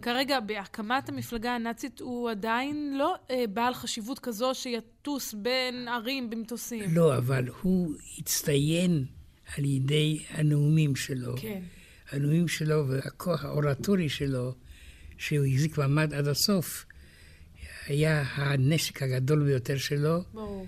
כרגע, 0.02 0.40
בהקמת 0.40 1.08
המפלגה 1.08 1.54
הנאצית 1.54 2.00
הוא 2.00 2.30
עדיין 2.30 2.94
לא 2.98 3.14
אה, 3.30 3.44
בעל 3.52 3.74
חשיבות 3.74 4.18
כזו 4.18 4.54
שיטוס 4.54 5.34
בין 5.34 5.88
ערים 5.88 6.30
במטוסים. 6.30 6.94
לא, 6.94 7.16
אבל 7.16 7.44
הוא 7.62 7.94
הצטיין 8.18 9.04
על 9.56 9.64
ידי 9.64 10.22
הנאומים 10.30 10.96
שלו. 10.96 11.34
כן. 11.36 11.62
הנאומים 12.10 12.48
שלו 12.48 12.88
והכוח 12.88 13.44
האורטורי 13.44 14.08
שלו, 14.08 14.54
שהוא 15.18 15.46
החזיק 15.46 15.78
מעמד 15.78 16.14
עד 16.14 16.28
הסוף, 16.28 16.84
היה 17.86 18.24
הנשק 18.34 19.02
הגדול 19.02 19.44
ביותר 19.44 19.76
שלו, 19.76 20.22
ברור. 20.34 20.66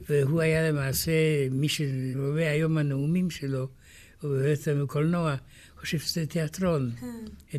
והוא 0.00 0.40
היה 0.40 0.70
למעשה, 0.70 1.12
מי 1.50 1.68
שרואה 1.68 2.50
היום 2.50 2.78
הנאומים 2.78 3.30
שלו, 3.30 3.68
הוא 4.22 4.36
באמת 4.36 4.68
בקולנוע, 4.68 5.36
חושב 5.80 5.98
שזה 5.98 6.26
תיאטרון. 6.26 6.90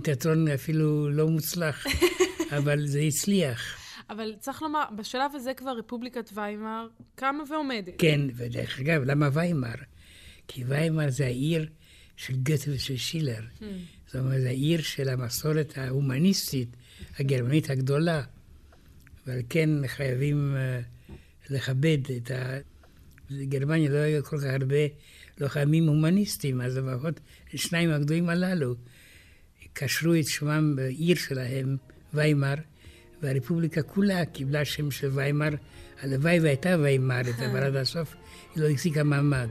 תיאטרון 0.04 0.48
אפילו 0.48 1.10
לא 1.10 1.28
מוצלח, 1.28 1.86
אבל 2.58 2.88
זה 2.88 3.00
הצליח. 3.00 3.78
אבל 4.10 4.34
צריך 4.40 4.62
לומר, 4.62 4.84
בשלב 4.98 5.32
הזה 5.36 5.54
כבר 5.54 5.72
רפובליקת 5.72 6.30
ויימאר 6.34 6.88
קמה 7.16 7.44
ועומדת. 7.50 7.94
כן, 7.98 8.22
ודרך 8.36 8.80
אגב, 8.80 9.04
למה 9.04 9.30
ויימאר? 9.34 9.76
כי 10.48 10.64
ויימאר 10.64 11.10
זה 11.10 11.26
העיר 11.26 11.70
של 12.18 12.34
גתה 12.36 12.72
ושל 12.72 12.98
שילר. 12.98 13.42
זאת 14.12 14.16
אומרת, 14.16 14.46
העיר 14.46 14.82
של 14.82 15.10
המסורת 15.10 15.78
ההומניסטית 15.78 16.68
הגרמנית 17.20 17.70
הגדולה. 17.70 18.22
ועל 19.28 19.42
כן 19.50 19.70
חייבים 19.88 20.56
אה, 20.56 20.80
לכבד 21.50 21.98
את 22.18 22.32
ה... 22.32 22.58
בגרמניה 23.32 23.90
לא 23.90 23.98
היו 23.98 24.24
כל 24.24 24.38
כך 24.38 24.44
הרבה 24.44 24.76
לוחמים 25.40 25.88
הומניסטים, 25.88 26.62
אז 26.62 26.78
לפחות 26.78 27.20
שניים 27.56 27.92
הגדולים 27.92 28.30
הללו 28.30 28.76
קשרו 29.74 30.16
את 30.16 30.28
שמם 30.28 30.76
בעיר 30.76 31.16
שלהם, 31.16 31.78
ויימר, 32.14 32.56
והרפובליקה 33.22 33.82
כולה 33.82 34.26
קיבלה 34.26 34.66
שם 34.66 34.92
של 34.92 35.10
ויימר. 35.14 35.50
הלוואי 36.02 36.40
והייתה 36.40 36.76
ויימרת, 36.80 37.40
אבל 37.40 37.64
עד 37.64 37.76
הסוף 37.76 38.16
היא 38.56 38.64
לא 38.64 38.70
החזיקה 38.70 39.04
מעמד. 39.04 39.50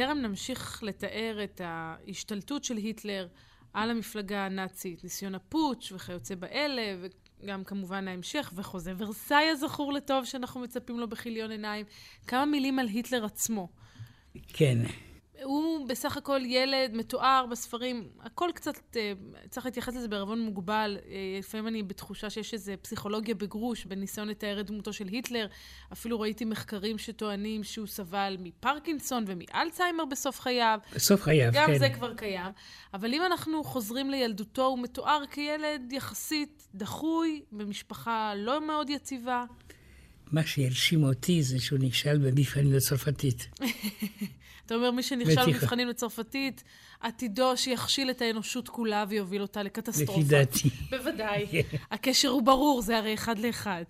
בטרם 0.00 0.18
נמשיך 0.18 0.82
לתאר 0.82 1.40
את 1.44 1.60
ההשתלטות 1.64 2.64
של 2.64 2.76
היטלר 2.76 3.28
על 3.72 3.90
המפלגה 3.90 4.46
הנאצית, 4.46 5.04
ניסיון 5.04 5.34
הפוטש 5.34 5.92
וכיוצא 5.92 6.34
באלה, 6.34 6.96
וגם 7.42 7.64
כמובן 7.64 8.08
ההמשך, 8.08 8.52
וחוזה 8.56 8.92
ורסאי 8.98 9.44
הזכור 9.50 9.92
לטוב 9.92 10.24
שאנחנו 10.24 10.60
מצפים 10.60 11.00
לו 11.00 11.08
בכיליון 11.08 11.50
עיניים. 11.50 11.86
כמה 12.26 12.44
מילים 12.44 12.78
על 12.78 12.88
היטלר 12.88 13.24
עצמו. 13.24 13.68
כן. 14.48 14.78
הוא 15.42 15.88
בסך 15.88 16.16
הכל 16.16 16.40
ילד 16.44 16.90
מתואר 16.94 17.46
בספרים, 17.50 18.08
הכל 18.20 18.50
קצת, 18.54 18.96
אה, 18.96 19.12
צריך 19.50 19.66
להתייחס 19.66 19.96
לזה 19.96 20.08
בערבון 20.08 20.40
מוגבל. 20.40 20.98
אה, 21.08 21.38
לפעמים 21.38 21.68
אני 21.68 21.82
בתחושה 21.82 22.30
שיש 22.30 22.54
איזו 22.54 22.72
פסיכולוגיה 22.82 23.34
בגרוש 23.34 23.84
בניסיון 23.84 24.28
לתאר 24.28 24.60
את 24.60 24.66
דמותו 24.66 24.92
של 24.92 25.08
היטלר. 25.08 25.46
אפילו 25.92 26.20
ראיתי 26.20 26.44
מחקרים 26.44 26.98
שטוענים 26.98 27.64
שהוא 27.64 27.86
סבל 27.86 28.36
מפרקינסון 28.40 29.24
ומאלצהיימר 29.26 30.04
בסוף 30.04 30.40
חייו. 30.40 30.78
בסוף 30.94 31.22
חייו, 31.22 31.52
גם 31.52 31.66
כן. 31.66 31.72
גם 31.72 31.78
זה 31.78 31.88
כבר 31.90 32.14
קיים. 32.14 32.52
אבל 32.94 33.14
אם 33.14 33.22
אנחנו 33.26 33.64
חוזרים 33.64 34.10
לילדותו, 34.10 34.66
הוא 34.66 34.78
מתואר 34.78 35.22
כילד 35.30 35.92
יחסית 35.92 36.68
דחוי, 36.74 37.42
במשפחה 37.52 38.32
לא 38.36 38.66
מאוד 38.66 38.90
יציבה. 38.90 39.44
מה 40.32 40.46
שהרשים 40.46 41.04
אותי 41.04 41.42
זה 41.42 41.60
שהוא 41.60 41.78
נכשל 41.82 42.18
במבחנים 42.18 42.72
לצרפתית. 42.72 43.48
אתה 44.70 44.78
אומר, 44.78 44.90
מי 44.90 45.02
שנכשל. 45.02 45.46
במבחנים 45.46 45.88
לצרפתית, 45.88 46.64
עתידו 47.00 47.56
שיכשיל 47.56 48.10
את 48.10 48.22
האנושות 48.22 48.68
כולה 48.68 49.04
ויוביל 49.08 49.42
אותה 49.42 49.62
לקטסטרופה. 49.62 50.20
לפי 50.20 50.28
דעתי. 50.28 50.68
בוודאי. 50.90 51.46
הקשר 51.92 52.28
הוא 52.28 52.42
ברור, 52.42 52.82
זה 52.82 52.98
הרי 52.98 53.14
אחד 53.14 53.38
לאחד. 53.38 53.84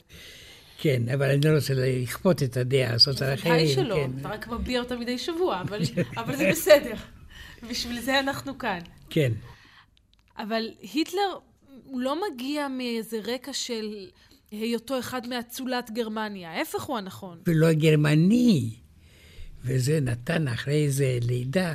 כן, 0.78 1.02
אבל 1.14 1.30
אני 1.30 1.40
לא 1.44 1.54
רוצה 1.54 1.74
לכפות 1.76 2.42
את 2.42 2.56
הדעה 2.56 2.94
הזאת 2.94 3.22
על 3.22 3.34
אחרים. 3.34 3.54
ודאי 3.54 3.68
שלא, 3.68 3.94
כן. 3.94 4.10
אתה 4.20 4.28
רק 4.28 4.48
מביע 4.48 4.80
אותה 4.80 4.96
מדי 4.96 5.18
שבוע, 5.18 5.60
אבל, 5.60 5.80
אבל 6.16 6.36
זה 6.36 6.48
בסדר. 6.50 6.94
בשביל 7.70 8.00
זה 8.00 8.20
אנחנו 8.20 8.58
כאן. 8.58 8.80
כן. 9.10 9.32
אבל 10.38 10.70
היטלר, 10.92 11.38
הוא 11.84 12.00
לא 12.00 12.16
מגיע 12.30 12.68
מאיזה 12.68 13.20
רקע 13.24 13.52
של 13.52 14.08
היותו 14.50 14.98
אחד 14.98 15.26
מאצולת 15.26 15.90
גרמניה. 15.90 16.50
ההפך 16.50 16.82
הוא 16.82 16.98
הנכון. 16.98 17.38
ולא 17.46 17.72
גרמני. 17.72 18.70
וזה 19.64 20.00
נתן 20.00 20.48
אחרי 20.48 20.84
איזה 20.84 21.18
לידה 21.22 21.74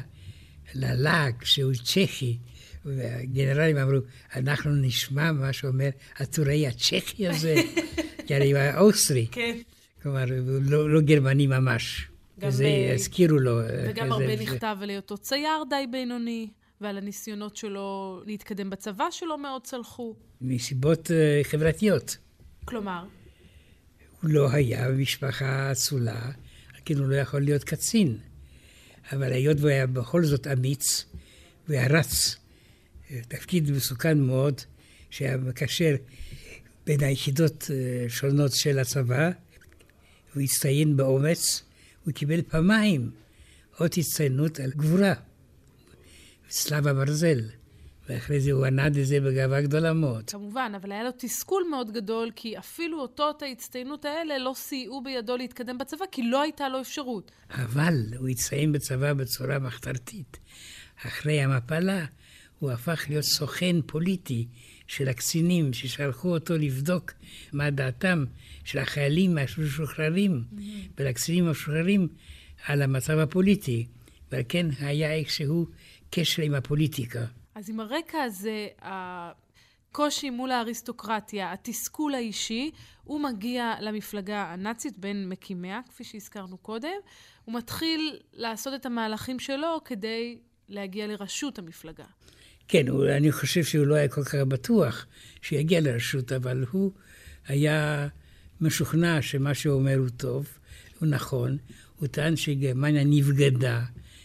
ללעג 0.73 1.43
שהוא 1.43 1.73
צ'כי. 1.83 2.37
והגנרלים 2.85 3.77
אמרו, 3.77 3.97
אנחנו 4.35 4.71
נשמע 4.75 5.31
מה 5.31 5.53
שאומר 5.53 5.89
הטוראי 6.17 6.67
הצ'כי 6.67 7.27
הזה, 7.27 7.55
כי 8.27 8.35
הרי 8.35 8.51
הוא 8.51 8.59
היה 8.59 8.79
אוסטרי. 8.79 9.27
כן. 9.31 9.57
כלומר, 10.03 10.23
הוא 10.23 10.59
לא, 10.61 10.89
לא 10.89 11.01
גרמני 11.01 11.47
ממש. 11.47 12.07
וזה 12.37 12.63
ב- 12.63 12.93
הזכירו 12.93 13.37
לו. 13.37 13.59
וגם 13.87 14.11
הרבה 14.11 14.37
זה. 14.37 14.43
נכתב 14.43 14.77
על 14.81 14.89
היותו 14.89 15.17
צייר 15.17 15.63
די 15.69 15.87
בינוני, 15.91 16.49
ועל 16.81 16.97
הניסיונות 16.97 17.57
שלו 17.57 18.21
להתקדם 18.25 18.69
בצבא 18.69 19.05
שלא 19.11 19.37
מאוד 19.37 19.63
צלחו. 19.63 20.15
מסיבות 20.41 21.11
אה, 21.11 21.41
חברתיות. 21.43 22.17
כלומר, 22.65 23.05
הוא 24.21 24.29
לא 24.29 24.51
היה 24.51 24.89
במשפחה 24.89 25.71
אצולה, 25.71 26.31
כן 26.85 26.97
הוא 26.97 27.07
לא 27.07 27.15
יכול 27.15 27.41
להיות 27.41 27.63
קצין. 27.63 28.17
אבל 29.11 29.33
היות 29.33 29.57
והוא 29.59 29.69
היה 29.69 29.87
בכל 29.87 30.25
זאת 30.25 30.47
אמיץ, 30.47 31.05
והיה 31.67 31.87
רץ, 31.87 32.35
אה, 33.11 33.21
תפקיד 33.27 33.71
מסוכן 33.71 34.19
מאוד, 34.19 34.61
שהיה 35.09 35.37
מקשר 35.37 35.95
בין 36.85 37.03
היחידות 37.03 37.71
אה, 37.73 38.09
שונות 38.09 38.53
של 38.53 38.79
הצבא, 38.79 39.29
הוא 40.33 40.43
הצטיין 40.43 40.97
באומץ, 40.97 41.63
הוא 42.05 42.13
קיבל 42.13 42.41
פעמיים 42.41 43.11
אות 43.79 43.97
הצטיינות 43.97 44.59
על 44.59 44.71
גבורה, 44.71 45.13
צלב 46.49 46.87
הברזל, 46.87 47.41
ואחרי 48.09 48.39
זה 48.39 48.51
הוא 48.51 48.65
ענד 48.65 48.97
את 48.97 49.05
זה 49.05 49.19
בגאווה 49.19 49.61
גדולה 49.61 49.93
מאוד. 49.93 50.29
כמובן, 50.29 50.71
אבל 50.75 50.91
היה 50.91 51.03
לו 51.03 51.09
תסכול 51.17 51.63
מאוד 51.71 51.91
גדול, 51.91 52.31
כי 52.35 52.57
אפילו 52.57 53.01
אותות 53.01 53.41
ההצטיינות 53.41 54.05
האלה 54.05 54.37
לא 54.37 54.53
סייעו 54.55 55.03
בידו 55.03 55.37
להתקדם 55.37 55.77
בצבא, 55.77 56.05
כי 56.11 56.23
לא 56.23 56.41
הייתה 56.41 56.69
לו 56.69 56.81
אפשרות. 56.81 57.31
אבל 57.49 58.03
הוא 58.17 58.29
הצטיין 58.29 58.71
בצבא 58.71 59.13
בצורה 59.13 59.59
מחתרתית. 59.59 60.37
אחרי 61.07 61.41
המפלה 61.41 62.05
הוא 62.59 62.71
הפך 62.71 63.05
להיות 63.09 63.23
סוכן 63.23 63.75
פוליטי 63.85 64.47
של 64.87 65.07
הקצינים 65.07 65.73
ששלחו 65.73 66.33
אותו 66.33 66.57
לבדוק 66.57 67.11
מה 67.53 67.69
דעתם 67.69 68.25
של 68.63 68.79
החיילים 68.79 69.37
המשוחררים 69.37 70.43
ולקצינים 70.97 71.47
המשוחררים 71.47 72.07
על 72.65 72.81
המצב 72.81 73.17
הפוליטי. 73.17 73.85
ועל 74.31 74.43
כן 74.49 74.67
היה 74.79 75.13
איכשהו 75.13 75.67
קשר 76.09 76.41
עם 76.41 76.53
הפוליטיקה. 76.53 77.25
אז 77.55 77.69
עם 77.69 77.79
הרקע 77.79 78.23
הזה, 78.23 78.67
הקושי 78.81 80.29
מול 80.29 80.51
האריסטוקרטיה, 80.51 81.53
התסכול 81.53 82.15
האישי, 82.15 82.71
הוא 83.03 83.19
מגיע 83.19 83.73
למפלגה 83.81 84.43
הנאצית 84.43 84.97
בין 84.97 85.29
מקימיה, 85.29 85.81
כפי 85.89 86.03
שהזכרנו 86.03 86.57
קודם. 86.57 86.97
הוא 87.45 87.55
מתחיל 87.55 88.19
לעשות 88.33 88.73
את 88.73 88.85
המהלכים 88.85 89.39
שלו 89.39 89.81
כדי 89.85 90.37
להגיע 90.69 91.07
לראשות 91.07 91.59
המפלגה. 91.59 92.03
כן, 92.67 92.87
הוא, 92.87 93.05
אני 93.09 93.31
חושב 93.31 93.63
שהוא 93.63 93.87
לא 93.87 93.95
היה 93.95 94.07
כל 94.07 94.23
כך 94.23 94.35
בטוח 94.35 95.05
שיגיע 95.41 95.81
לרשות, 95.81 96.31
אבל 96.31 96.65
הוא 96.71 96.91
היה 97.47 98.07
משוכנע 98.61 99.21
שמה 99.21 99.53
שהוא 99.53 99.75
אומר 99.75 99.95
הוא 99.97 100.09
טוב, 100.09 100.47
הוא 100.99 101.09
נכון. 101.09 101.57
הוא 101.95 102.07
טען 102.07 102.35
שגרמניה 102.35 103.03
נבגדה, 103.03 103.81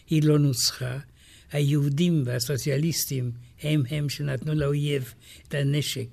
היא 0.06 0.22
לא 0.24 0.38
נוסחה. 0.38 0.98
היהודים 1.52 2.22
והסוציאליסטים 2.26 3.32
הם 3.62 3.82
הם 3.90 4.08
שנתנו 4.08 4.54
לאויב 4.54 5.14
את 5.48 5.54
הנשק 5.54 6.08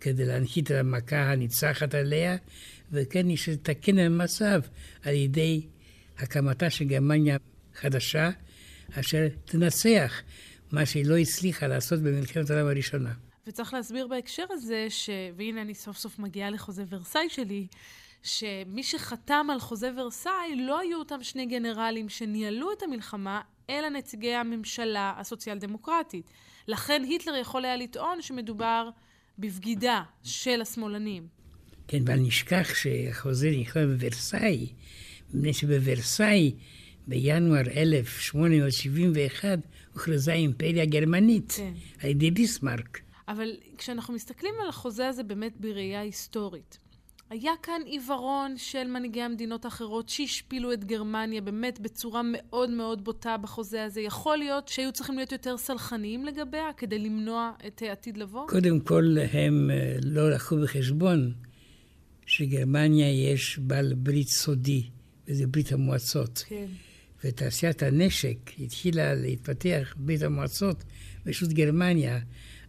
כדי 0.00 0.24
להנחית 0.24 0.70
את 0.70 0.76
המכה 0.76 1.32
הניצחת 1.32 1.94
עליה, 1.94 2.36
וכן 2.92 3.30
יש 3.30 3.48
לתקן 3.48 3.98
המצב 3.98 4.60
על 5.02 5.14
ידי 5.14 5.66
הקמתה 6.18 6.70
של 6.70 6.84
גרמניה 6.84 7.36
חדשה, 7.74 8.30
אשר 8.92 9.28
תנצח 9.44 10.22
מה 10.72 10.86
שהיא 10.86 11.06
לא 11.06 11.16
הצליחה 11.16 11.66
לעשות 11.66 12.00
במלחמת 12.00 12.50
העולם 12.50 12.66
הראשונה. 12.66 13.12
וצריך 13.46 13.74
להסביר 13.74 14.06
בהקשר 14.06 14.44
הזה, 14.50 14.86
ש... 14.88 15.10
והנה 15.36 15.62
אני 15.62 15.74
סוף 15.74 15.96
סוף 15.96 16.18
מגיעה 16.18 16.50
לחוזה 16.50 16.84
ורסאי 16.88 17.28
שלי, 17.28 17.66
שמי 18.22 18.82
שחתם 18.82 19.46
על 19.52 19.60
חוזה 19.60 19.90
ורסאי 19.96 20.56
לא 20.56 20.78
היו 20.78 20.98
אותם 20.98 21.22
שני 21.22 21.46
גנרלים 21.46 22.08
שניהלו 22.08 22.72
את 22.72 22.82
המלחמה, 22.82 23.40
אלא 23.72 23.88
נציגי 23.88 24.34
הממשלה 24.34 25.14
הסוציאל 25.16 25.58
דמוקרטית. 25.58 26.30
לכן 26.68 27.02
היטלר 27.08 27.36
יכול 27.36 27.64
היה 27.64 27.76
לטעון 27.76 28.22
שמדובר 28.22 28.90
בבגידה 29.38 30.02
של 30.22 30.62
השמאלנים. 30.62 31.26
כן, 31.88 32.04
בל 32.04 32.16
נשכח 32.16 32.74
שהחוזה 32.74 33.50
נכתב 33.60 33.80
בוורסאי, 33.80 34.72
מפני 35.34 35.52
שבוורסאי 35.52 36.54
בינואר 37.06 37.60
1871 37.76 39.58
הוכרזה 39.92 40.32
האימפריה 40.32 40.82
הגרמנית 40.82 41.52
כן. 41.56 41.72
על 42.00 42.10
ידי 42.10 42.30
ביסמרק. 42.30 43.00
אבל 43.28 43.50
כשאנחנו 43.78 44.14
מסתכלים 44.14 44.54
על 44.62 44.68
החוזה 44.68 45.08
הזה 45.08 45.22
באמת 45.22 45.52
בראייה 45.60 46.00
היסטורית, 46.00 46.78
היה 47.32 47.52
כאן 47.62 47.82
עיוורון 47.86 48.54
של 48.56 48.84
מנהיגי 48.86 49.22
המדינות 49.22 49.64
האחרות 49.64 50.08
שהשפילו 50.08 50.72
את 50.72 50.84
גרמניה 50.84 51.40
באמת 51.40 51.80
בצורה 51.80 52.20
מאוד 52.24 52.70
מאוד 52.70 53.04
בוטה 53.04 53.36
בחוזה 53.36 53.84
הזה. 53.84 54.00
יכול 54.00 54.36
להיות 54.36 54.68
שהיו 54.68 54.92
צריכים 54.92 55.16
להיות 55.16 55.32
יותר 55.32 55.56
סלחניים 55.56 56.24
לגביה 56.24 56.72
כדי 56.76 56.98
למנוע 56.98 57.52
את 57.66 57.82
העתיד 57.82 58.16
לבוא? 58.16 58.48
קודם 58.48 58.80
כל, 58.80 59.16
הם 59.32 59.70
אה, 59.70 59.96
לא 60.04 60.30
לקחו 60.30 60.56
בחשבון 60.62 61.32
שגרמניה 62.26 63.32
יש 63.32 63.58
בעל 63.58 63.94
ברית 63.94 64.28
סודי, 64.28 64.82
וזה 65.28 65.46
ברית 65.46 65.72
המועצות. 65.72 66.44
כן. 66.48 66.66
ותעשיית 67.24 67.82
הנשק 67.82 68.38
התחילה 68.58 69.14
להתפתח 69.14 69.94
בברית 69.96 70.22
המועצות, 70.22 70.84
ברשות 71.24 71.48
גרמניה, 71.48 72.18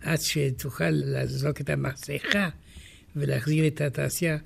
עד 0.02 0.20
שתוכל 0.22 0.90
לזרוק 0.90 1.62
את 1.62 1.70
המסכה 1.70 2.50
ולהחזיר 3.16 3.68
את 3.68 3.82
התעשייה 3.82 4.38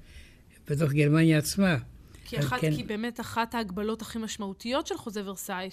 בתוך 0.67 0.91
גרמניה 0.91 1.37
עצמה. 1.37 1.77
כי, 2.25 2.39
אחת, 2.39 2.61
כן- 2.61 2.75
כי 2.75 2.83
באמת 2.83 3.19
אחת 3.19 3.55
ההגבלות 3.55 4.01
הכי 4.01 4.19
משמעותיות 4.19 4.87
של 4.87 4.97
חוזה 4.97 5.29
ורסאי, 5.29 5.69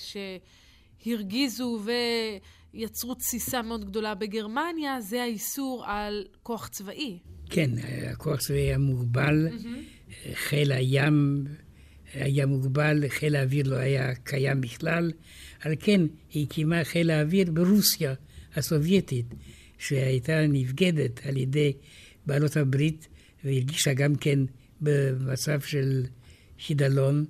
שהרגיזו 1.04 1.80
ויצרו 2.74 3.14
תסיסה 3.14 3.62
מאוד 3.62 3.84
גדולה 3.84 4.14
בגרמניה, 4.14 5.00
זה 5.00 5.22
האיסור 5.22 5.84
על 5.86 6.24
כוח 6.42 6.68
צבאי. 6.68 7.18
כן, 7.50 7.70
הכוח 8.12 8.34
הצבאי 8.34 8.58
היה 8.60 8.78
מוגבל, 8.78 9.48
חיל 10.34 10.72
הים 10.72 11.44
היה 12.14 12.46
מוגבל, 12.46 13.08
חיל 13.08 13.36
האוויר 13.36 13.68
לא 13.68 13.76
היה 13.76 14.14
קיים 14.14 14.60
בכלל. 14.60 15.12
על 15.60 15.74
כן, 15.80 16.00
היא 16.30 16.46
הקימה 16.46 16.84
חיל 16.84 17.10
האוויר 17.10 17.50
ברוסיה 17.52 18.14
הסובייטית, 18.54 19.26
שהייתה 19.78 20.46
נבגדת 20.48 21.26
על 21.26 21.36
ידי 21.36 21.72
בעלות 22.26 22.56
הברית, 22.56 23.08
והרגישה 23.44 23.94
גם 23.94 24.14
כן 24.14 24.38
במצב 24.84 25.60
של 25.60 26.02
חידלון, 26.66 27.24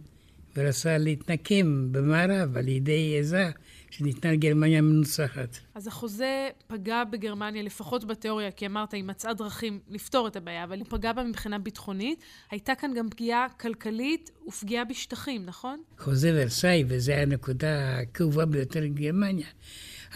ורצה 0.57 0.99
להתנקם 0.99 1.93
במערב 1.93 2.57
על 2.57 2.69
ידי 2.69 3.17
עזה 3.19 3.51
שניתנה 3.91 4.33
לגרמניה 4.33 4.79
המנוצחת. 4.79 5.59
אז 5.75 5.87
החוזה 5.87 6.49
פגע 6.67 7.05
בגרמניה, 7.05 7.63
לפחות 7.63 8.05
בתיאוריה, 8.05 8.51
כי 8.51 8.67
אמרת, 8.67 8.95
היא 8.95 9.05
מצאה 9.05 9.35
דרכים 9.35 9.81
לפתור 9.89 10.29
את 10.29 10.37
הבעיה, 10.37 10.65
אבל 10.65 10.79
היא 10.79 10.85
פגעה 10.89 11.13
בה 11.13 11.23
מבחינה 11.23 11.59
ביטחונית. 11.59 12.19
הייתה 12.51 12.75
כאן 12.75 12.95
גם 12.97 13.11
פגיעה 13.11 13.47
כלכלית 13.61 14.31
ופגיעה 14.49 14.85
בשטחים, 14.85 15.47
נכון? 15.47 15.83
חוזה 15.99 16.33
ורסאי, 16.35 16.85
וזו 16.89 17.13
הנקודה 17.13 17.99
הכאובה 17.99 18.47
ביותר 18.47 18.81
לגרמניה, 18.81 19.47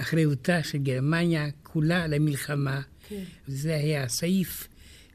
אחריותה 0.01 0.62
של 0.62 0.79
גרמניה 0.79 1.46
כולה 1.62 2.07
למלחמה. 2.07 2.81
כן. 3.09 3.22
זה 3.46 3.74
היה 3.74 4.05
הסעיף 4.05 4.68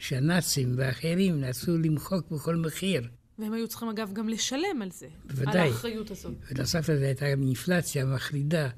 שהנאצים 0.04 0.74
ואחרים 0.78 1.42
נסו 1.42 1.78
למחוק 1.78 2.32
בכל 2.32 2.56
מחיר. 2.56 3.08
והם 3.40 3.54
היו 3.54 3.68
צריכים 3.68 3.90
אגב 3.90 4.14
גם 4.14 4.30
לשלם 4.30 4.82
על 4.82 4.92
זה. 4.92 5.08
בוודאי. 5.26 5.62
על 5.62 5.68
האחריות 5.68 6.12
הזאת. 6.12 6.34
ונוסף 6.52 6.90
לזה 6.90 7.06
הייתה 7.06 7.32
גם 7.32 7.42
אינפלציה 7.42 8.06
מחרידה, 8.06 8.70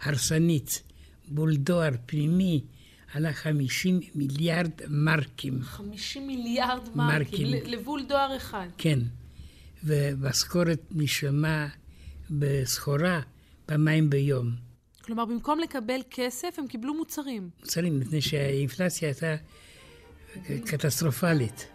הרסנית, 0.00 0.82
בולדואר 1.28 1.90
פנימי, 2.06 2.64
עלה 3.14 3.32
50 3.32 4.00
מיליארד 4.14 4.70
מרקים. 4.88 5.62
50 5.62 6.26
מיליארד 6.26 6.88
מרקים, 6.94 7.50
מרקים. 7.50 7.66
לבול 7.72 8.02
דואר 8.08 8.36
אחד. 8.36 8.66
כן, 8.78 8.98
ומשכורת 9.84 10.80
נשלמה 10.90 11.68
בסחורה 12.30 13.20
פעמיים 13.66 14.10
ביום. 14.10 14.50
כלומר, 15.04 15.24
במקום 15.24 15.60
לקבל 15.60 16.00
כסף, 16.10 16.54
הם 16.58 16.66
קיבלו 16.66 16.94
מוצרים. 16.94 17.50
מוצרים, 17.60 18.00
מפני 18.00 18.20
שהאינפלציה 18.20 19.08
הייתה 19.08 19.34
קטסטרופלית. 20.66 21.66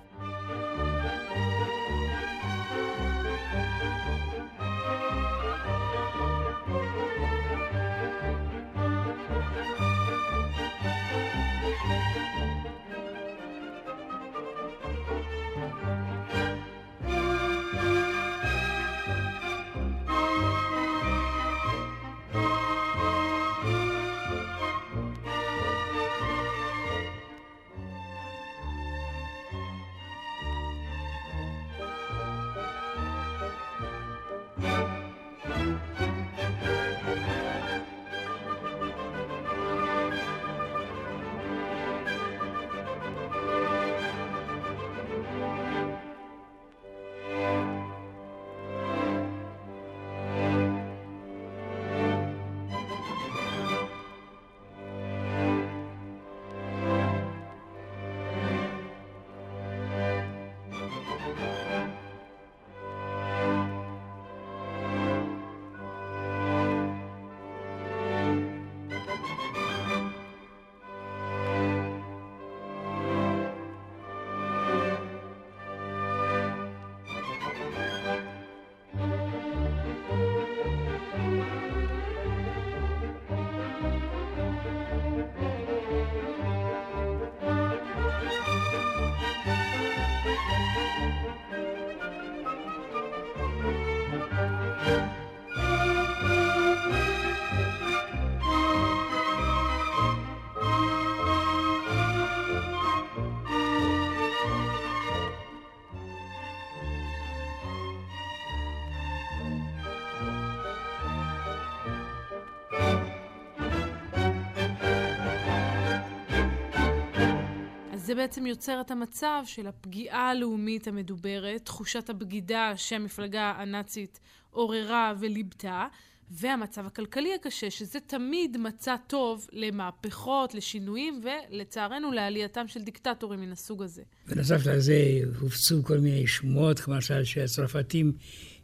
בעצם 118.18 118.46
יוצר 118.46 118.82
את 118.82 118.92
המצב 118.92 119.44
של 119.46 119.68
הפגיעה 119.68 120.30
הלאומית 120.30 120.88
המדוברת, 120.88 121.66
תחושת 121.66 122.10
הבגידה 122.10 122.74
שהמפלגה 122.76 123.54
הנאצית 123.58 124.20
עוררה 124.52 125.14
וליבתה, 125.20 125.88
והמצב 126.32 126.86
הכלכלי 126.86 127.34
הקשה, 127.34 127.72
שזה 127.72 128.00
תמיד 128.00 128.58
מצע 128.58 128.96
טוב 129.08 129.48
למהפכות, 129.52 130.54
לשינויים, 130.54 131.22
ולצערנו 131.24 132.12
לעלייתם 132.12 132.68
של 132.68 132.82
דיקטטורים 132.82 133.42
מן 133.42 133.52
הסוג 133.52 133.84
הזה. 133.84 134.04
בנוסף 134.28 134.66
לזה 134.66 135.20
הופצו 135.40 135.84
כל 135.84 135.98
מיני 135.98 136.28
שמועות, 136.28 136.88
למשל 136.88 137.24
שהצרפתים 137.24 138.14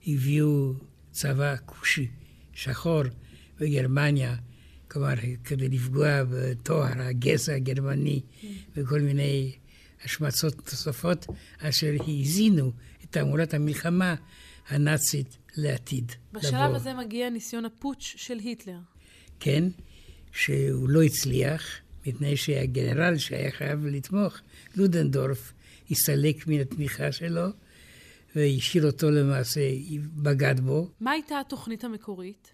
הביאו 0.08 0.74
צבא 1.12 1.56
כושי, 1.66 2.08
שחור, 2.54 3.04
בגרמניה, 3.60 4.36
כלומר, 4.94 5.14
כדי 5.44 5.70
לפגוע 5.70 6.24
בטוהר 6.30 7.02
הגזע 7.02 7.54
הגרמני 7.54 8.22
וכל 8.76 9.00
מיני 9.00 9.52
השמצות 10.04 10.58
נוספות, 10.58 11.26
אשר 11.60 11.92
האזינו 12.08 12.72
את 13.04 13.12
תעמולת 13.12 13.54
המלחמה 13.54 14.16
הנאצית 14.68 15.38
לעתיד. 15.56 16.12
בשלב 16.34 16.54
לבוא. 16.54 16.76
הזה 16.76 16.94
מגיע 16.94 17.30
ניסיון 17.30 17.66
הפוטש 17.66 18.16
של 18.18 18.40
היטלר. 18.40 18.78
כן, 19.40 19.64
שהוא 20.32 20.90
לא 20.90 21.04
הצליח, 21.04 21.64
מפני 22.06 22.38
שהגנרל 22.38 23.18
שהיה 23.18 23.52
חייב 23.52 23.86
לתמוך, 23.86 24.38
לודנדורף, 24.76 25.54
הסתלק 25.92 26.48
מן 26.48 26.60
התמיכה 26.60 27.12
שלו, 27.12 27.46
והשאיר 28.36 28.86
אותו 28.86 29.12
למעשה, 29.12 29.62
בגד 30.16 30.60
בו, 30.60 30.90
מה 31.00 31.12
הייתה 31.12 31.40
התוכנית 31.40 31.84
המקורית? 31.84 32.52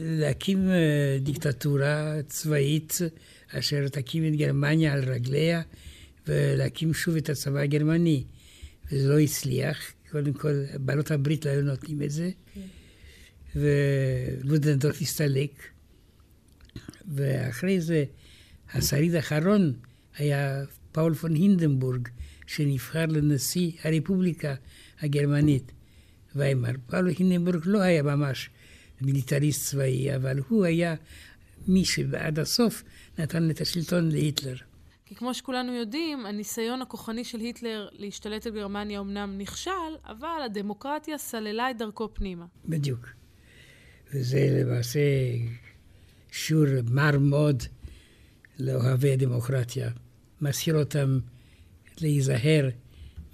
להקים 0.00 0.70
אה, 0.70 1.18
דיקטטורה 1.20 2.14
צבאית 2.26 2.98
אשר 3.50 3.88
תקים 3.88 4.26
את 4.26 4.36
גרמניה 4.36 4.92
על 4.92 5.04
רגליה 5.04 5.62
ולהקים 6.26 6.94
שוב 6.94 7.16
את 7.16 7.28
הצבא 7.28 7.60
הגרמני. 7.60 8.24
וזה 8.92 9.08
לא 9.08 9.18
הצליח, 9.18 9.78
קודם 10.10 10.32
כל 10.32 10.64
בעלות 10.80 11.10
הברית 11.10 11.44
לא 11.44 11.50
היו 11.50 11.62
נותנים 11.62 12.02
את 12.02 12.10
זה, 12.10 12.30
ולודנדורף 13.56 15.00
הסתלק, 15.00 15.62
ואחרי 17.14 17.80
זה 17.80 18.04
השריד 18.72 19.14
האחרון 19.14 19.72
היה 20.16 20.64
פאול 20.92 21.14
פון 21.14 21.34
הינדנבורג, 21.34 22.08
שנבחר 22.46 23.06
לנשיא 23.06 23.70
הרפובליקה 23.84 24.54
הגרמנית, 25.00 25.72
ויימר. 26.36 26.72
פאול 26.86 27.08
הינדנבורג 27.08 27.62
לא 27.64 27.80
היה 27.80 28.02
ממש 28.02 28.50
מיליטריסט 29.00 29.70
צבאי, 29.70 30.16
אבל 30.16 30.38
הוא 30.48 30.64
היה 30.64 30.94
מי 31.68 31.84
שעד 31.84 32.38
הסוף 32.38 32.82
נתן 33.18 33.50
את 33.50 33.60
השלטון 33.60 34.08
להיטלר. 34.08 34.56
כי 35.06 35.14
כמו 35.14 35.34
שכולנו 35.34 35.74
יודעים, 35.74 36.26
הניסיון 36.26 36.82
הכוחני 36.82 37.24
של 37.24 37.40
היטלר 37.40 37.88
להשתלט 37.92 38.46
על 38.46 38.52
גרמניה 38.52 39.00
אמנם 39.00 39.38
נכשל, 39.38 39.70
אבל 40.06 40.40
הדמוקרטיה 40.44 41.18
סללה 41.18 41.70
את 41.70 41.78
דרכו 41.78 42.14
פנימה. 42.14 42.46
בדיוק. 42.64 43.08
וזה 44.14 44.48
למעשה 44.50 45.00
שיעור 46.32 46.66
מר 46.90 47.18
מאוד 47.18 47.62
לאוהבי 48.58 49.12
הדמוקרטיה. 49.12 49.90
מזהיר 50.40 50.76
אותם 50.76 51.18
להיזהר 52.00 52.68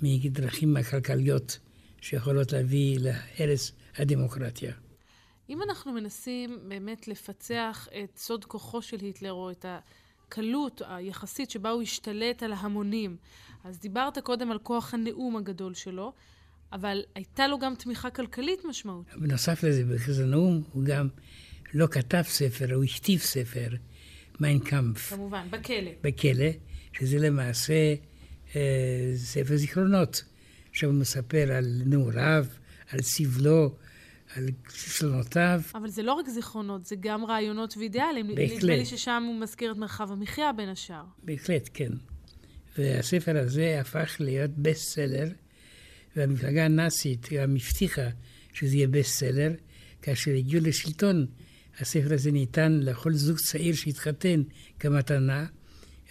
מדרכים 0.02 0.76
הכלכליות 0.76 1.58
שיכולות 2.00 2.52
להביא 2.52 2.98
להרס 3.00 3.72
הדמוקרטיה. 3.96 4.72
אם 5.48 5.62
אנחנו 5.62 5.92
מנסים 5.92 6.58
באמת 6.68 7.08
לפצח 7.08 7.88
את 8.04 8.18
סוד 8.18 8.44
כוחו 8.44 8.82
של 8.82 9.00
היטלר, 9.00 9.32
או 9.32 9.50
את 9.50 9.66
הקלות 9.68 10.82
היחסית 10.88 11.50
שבה 11.50 11.70
הוא 11.70 11.82
השתלט 11.82 12.42
על 12.42 12.52
ההמונים, 12.52 13.16
אז 13.64 13.78
דיברת 13.78 14.18
קודם 14.18 14.50
על 14.50 14.58
כוח 14.58 14.94
הנאום 14.94 15.36
הגדול 15.36 15.74
שלו, 15.74 16.12
אבל 16.72 17.02
הייתה 17.14 17.46
לו 17.46 17.58
גם 17.58 17.74
תמיכה 17.74 18.10
כלכלית 18.10 18.64
משמעותית. 18.64 19.14
בנוסף 19.16 19.62
לזה, 19.62 19.84
בכזה 19.84 20.26
נאום 20.26 20.62
הוא 20.72 20.84
גם 20.84 21.08
לא 21.74 21.86
כתב 21.86 22.22
ספר, 22.26 22.74
הוא 22.74 22.84
הכתיב 22.84 23.20
ספר, 23.20 23.68
מיין 24.40 24.69
קאמפף, 24.69 25.12
כמובן, 25.12 25.46
בכלא. 25.50 25.90
בכלא, 26.02 26.50
שזה 26.92 27.18
למעשה 27.18 27.94
אה, 28.56 29.12
ספר 29.16 29.56
זיכרונות, 29.56 30.24
שם 30.72 30.86
הוא 30.86 30.94
מספר 30.94 31.52
על 31.52 31.82
נעוריו, 31.86 32.46
על 32.90 33.02
סבלו, 33.02 33.74
על 34.36 34.48
כישלונותיו. 34.68 35.60
אבל 35.74 35.88
זה 35.88 36.02
לא 36.02 36.12
רק 36.12 36.28
זיכרונות, 36.28 36.84
זה 36.84 36.96
גם 37.00 37.24
רעיונות 37.24 37.76
ואידיאלים. 37.76 38.34
בהחלט. 38.34 38.62
נדמה 38.62 38.76
לי 38.76 38.86
ששם 38.86 39.24
הוא 39.26 39.40
מזכיר 39.40 39.72
את 39.72 39.76
מרחב 39.76 40.12
המחיה 40.12 40.52
בין 40.52 40.68
השאר. 40.68 41.04
בהחלט, 41.22 41.68
כן. 41.74 41.92
והספר 42.78 43.38
הזה 43.38 43.80
הפך 43.80 44.16
להיות 44.20 44.50
בסט 44.50 44.88
סלר, 44.88 45.28
והמפלגה 46.16 46.64
הנאצית 46.64 47.28
גם 47.32 47.56
הבטיחה 47.56 48.08
שזה 48.52 48.76
יהיה 48.76 48.88
בסט 48.88 49.18
סלר. 49.18 49.52
כאשר 50.02 50.30
הגיעו 50.30 50.64
לשלטון, 50.64 51.26
הספר 51.80 52.14
הזה 52.14 52.30
ניתן 52.30 52.80
לכל 52.82 53.12
זוג 53.12 53.38
צעיר 53.38 53.74
שהתחתן 53.74 54.42
כמתנה, 54.78 55.46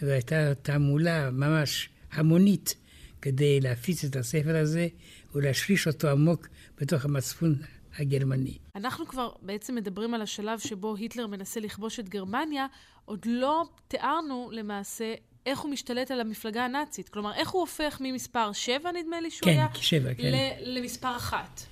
והייתה 0.02 0.56
תעמולה 0.56 1.32
ממש 1.32 1.90
המונית 2.12 2.76
כדי 3.22 3.62
להפיץ 3.62 4.04
את 4.04 4.16
הספר 4.16 4.56
הזה 4.56 4.88
ולהשריש 5.36 5.88
אותו 5.88 6.10
עמוק 6.10 6.48
בתוך 6.82 7.06
המצפון 7.06 7.56
הגרמני. 8.00 8.58
אנחנו 8.76 9.08
כבר 9.08 9.30
בעצם 9.42 9.76
מדברים 9.76 10.14
על 10.14 10.22
השלב 10.22 10.60
שבו 10.60 10.96
היטלר 10.96 11.28
מנסה 11.28 11.60
לכבוש 11.60 12.00
את 12.00 12.10
גרמניה, 12.10 12.66
עוד 13.06 13.26
לא 13.26 13.64
תיארנו 13.88 14.50
למעשה 14.54 15.14
איך 15.46 15.60
הוא 15.60 15.72
משתלט 15.72 16.12
על 16.12 16.22
המפלגה 16.22 16.66
הנאצית. 16.66 17.10
כלומר, 17.10 17.34
איך 17.34 17.50
הוא 17.50 17.62
הופך 17.62 17.98
ממספר 18.02 18.52
7, 18.54 18.92
נדמה 18.92 19.22
לי 19.22 19.32
שהוא 19.32 19.46
כן, 19.46 19.52
היה, 19.52 19.68
שבע, 19.76 20.14
כן. 20.14 20.32
ל- 20.32 20.78
למספר 20.78 21.18
1. 21.18 21.66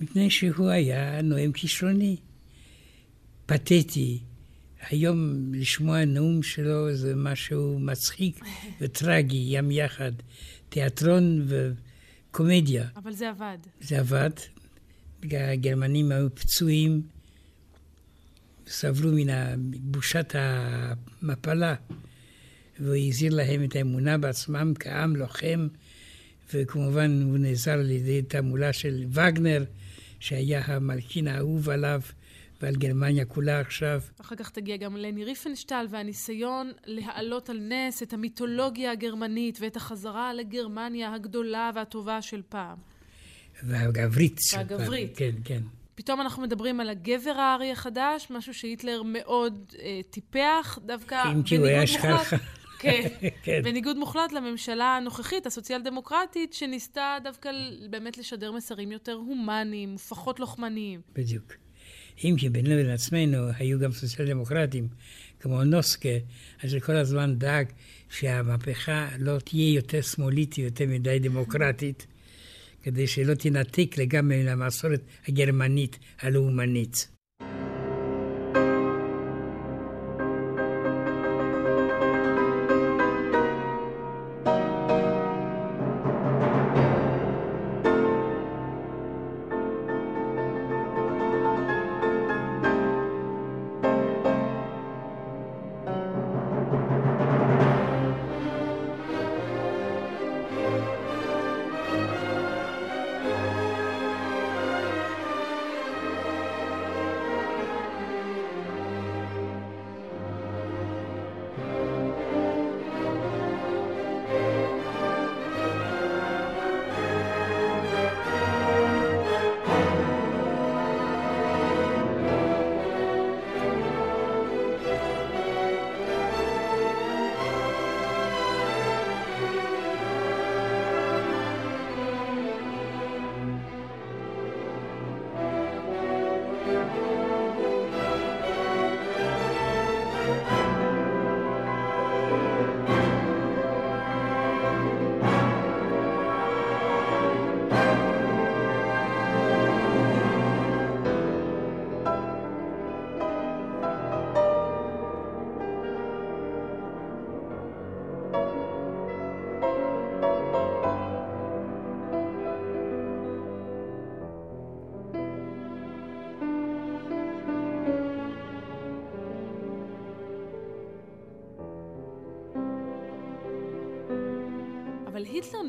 מפני 0.00 0.30
שהוא 0.30 0.68
היה 0.68 1.22
נואם 1.22 1.52
כישרוני, 1.52 2.16
פתטי. 3.46 4.18
היום 4.90 5.18
לשמוע 5.54 6.04
נאום 6.04 6.42
שלו 6.42 6.94
זה 6.94 7.12
משהו 7.16 7.78
מצחיק 7.80 8.40
וטרגי, 8.80 9.44
ים 9.48 9.70
יחד. 9.70 10.12
תיאטרון 10.68 11.46
וקומדיה. 11.48 12.84
אבל 12.96 13.12
זה 13.12 13.28
עבד. 13.30 13.58
זה 13.80 13.98
עבד. 13.98 14.30
הגרמנים 15.30 16.12
היו 16.12 16.34
פצועים, 16.34 17.02
סבלו 18.66 19.12
מן 19.12 19.28
בושת 19.80 20.34
המפלה, 20.34 21.74
והוא 22.80 22.94
החזיר 22.94 23.34
להם 23.34 23.64
את 23.64 23.76
האמונה 23.76 24.18
בעצמם 24.18 24.72
כעם 24.80 25.16
לוחם, 25.16 25.68
וכמובן 26.54 27.22
הוא 27.22 27.38
נעזר 27.38 27.72
על 27.72 27.90
ידי 27.90 28.22
תעמולה 28.22 28.72
של 28.72 29.04
וגנר, 29.10 29.64
שהיה 30.20 30.62
המלחין 30.64 31.28
האהוב 31.28 31.70
עליו 31.70 32.00
ועל 32.62 32.76
גרמניה 32.76 33.24
כולה 33.24 33.60
עכשיו. 33.60 34.00
אחר 34.20 34.36
כך 34.36 34.50
תגיע 34.50 34.76
גם 34.76 34.96
לני 34.96 35.24
ריפנשטל 35.24 35.86
והניסיון 35.90 36.72
להעלות 36.84 37.50
על 37.50 37.58
נס 37.60 38.02
את 38.02 38.12
המיתולוגיה 38.12 38.92
הגרמנית 38.92 39.58
ואת 39.60 39.76
החזרה 39.76 40.34
לגרמניה 40.34 41.14
הגדולה 41.14 41.70
והטובה 41.74 42.22
של 42.22 42.42
פעם. 42.48 42.91
והגברית. 43.62 44.40
והגברית. 44.56 45.18
פעם. 45.18 45.32
כן, 45.32 45.40
כן. 45.44 45.62
פתאום 45.94 46.20
אנחנו 46.20 46.42
מדברים 46.42 46.80
על 46.80 46.90
הגבר 46.90 47.30
הארי 47.30 47.72
החדש, 47.72 48.26
משהו 48.30 48.54
שהיטלר 48.54 49.02
מאוד 49.04 49.72
אה, 49.82 50.00
טיפח, 50.10 50.78
דווקא 50.86 51.32
אם 51.32 51.42
כי 51.42 51.56
הוא 51.56 51.66
היה 51.66 51.86
שחרחר. 51.86 52.36
כן, 52.78 53.08
כן. 53.44 53.60
בניגוד 53.64 53.96
מוחלט 53.96 54.32
לממשלה 54.32 54.96
הנוכחית, 54.96 55.46
הסוציאל 55.46 55.82
דמוקרטית, 55.82 56.52
שניסתה 56.52 57.16
דווקא 57.24 57.50
באמת 57.90 58.18
לשדר 58.18 58.52
מסרים 58.52 58.92
יותר 58.92 59.12
הומניים, 59.12 59.96
פחות 59.96 60.40
לוחמניים. 60.40 61.00
בדיוק. 61.14 61.52
אם 62.24 62.34
כי 62.38 62.48
בינינו 62.48 62.74
לבין 62.74 62.90
עצמנו 62.90 63.36
היו 63.58 63.78
גם 63.78 63.92
סוציאל 63.92 64.28
דמוקרטים, 64.28 64.88
כמו 65.40 65.64
נוסקה, 65.64 66.08
אשר 66.66 66.80
כל 66.80 66.96
הזמן 66.96 67.38
דאג 67.38 67.66
שהמהפכה 68.10 69.08
לא 69.18 69.38
תהיה 69.38 69.74
יותר 69.74 70.00
שמאלית 70.00 70.54
ויותר 70.58 70.84
מדי 70.88 71.18
דמוקרטית, 71.18 72.06
כדי 72.82 73.06
שלא 73.06 73.34
תנתק 73.34 73.98
לגמרי 73.98 74.42
מן 74.42 74.48
המסורת 74.48 75.00
הגרמנית 75.28 75.98
הלאומנית. 76.20 77.08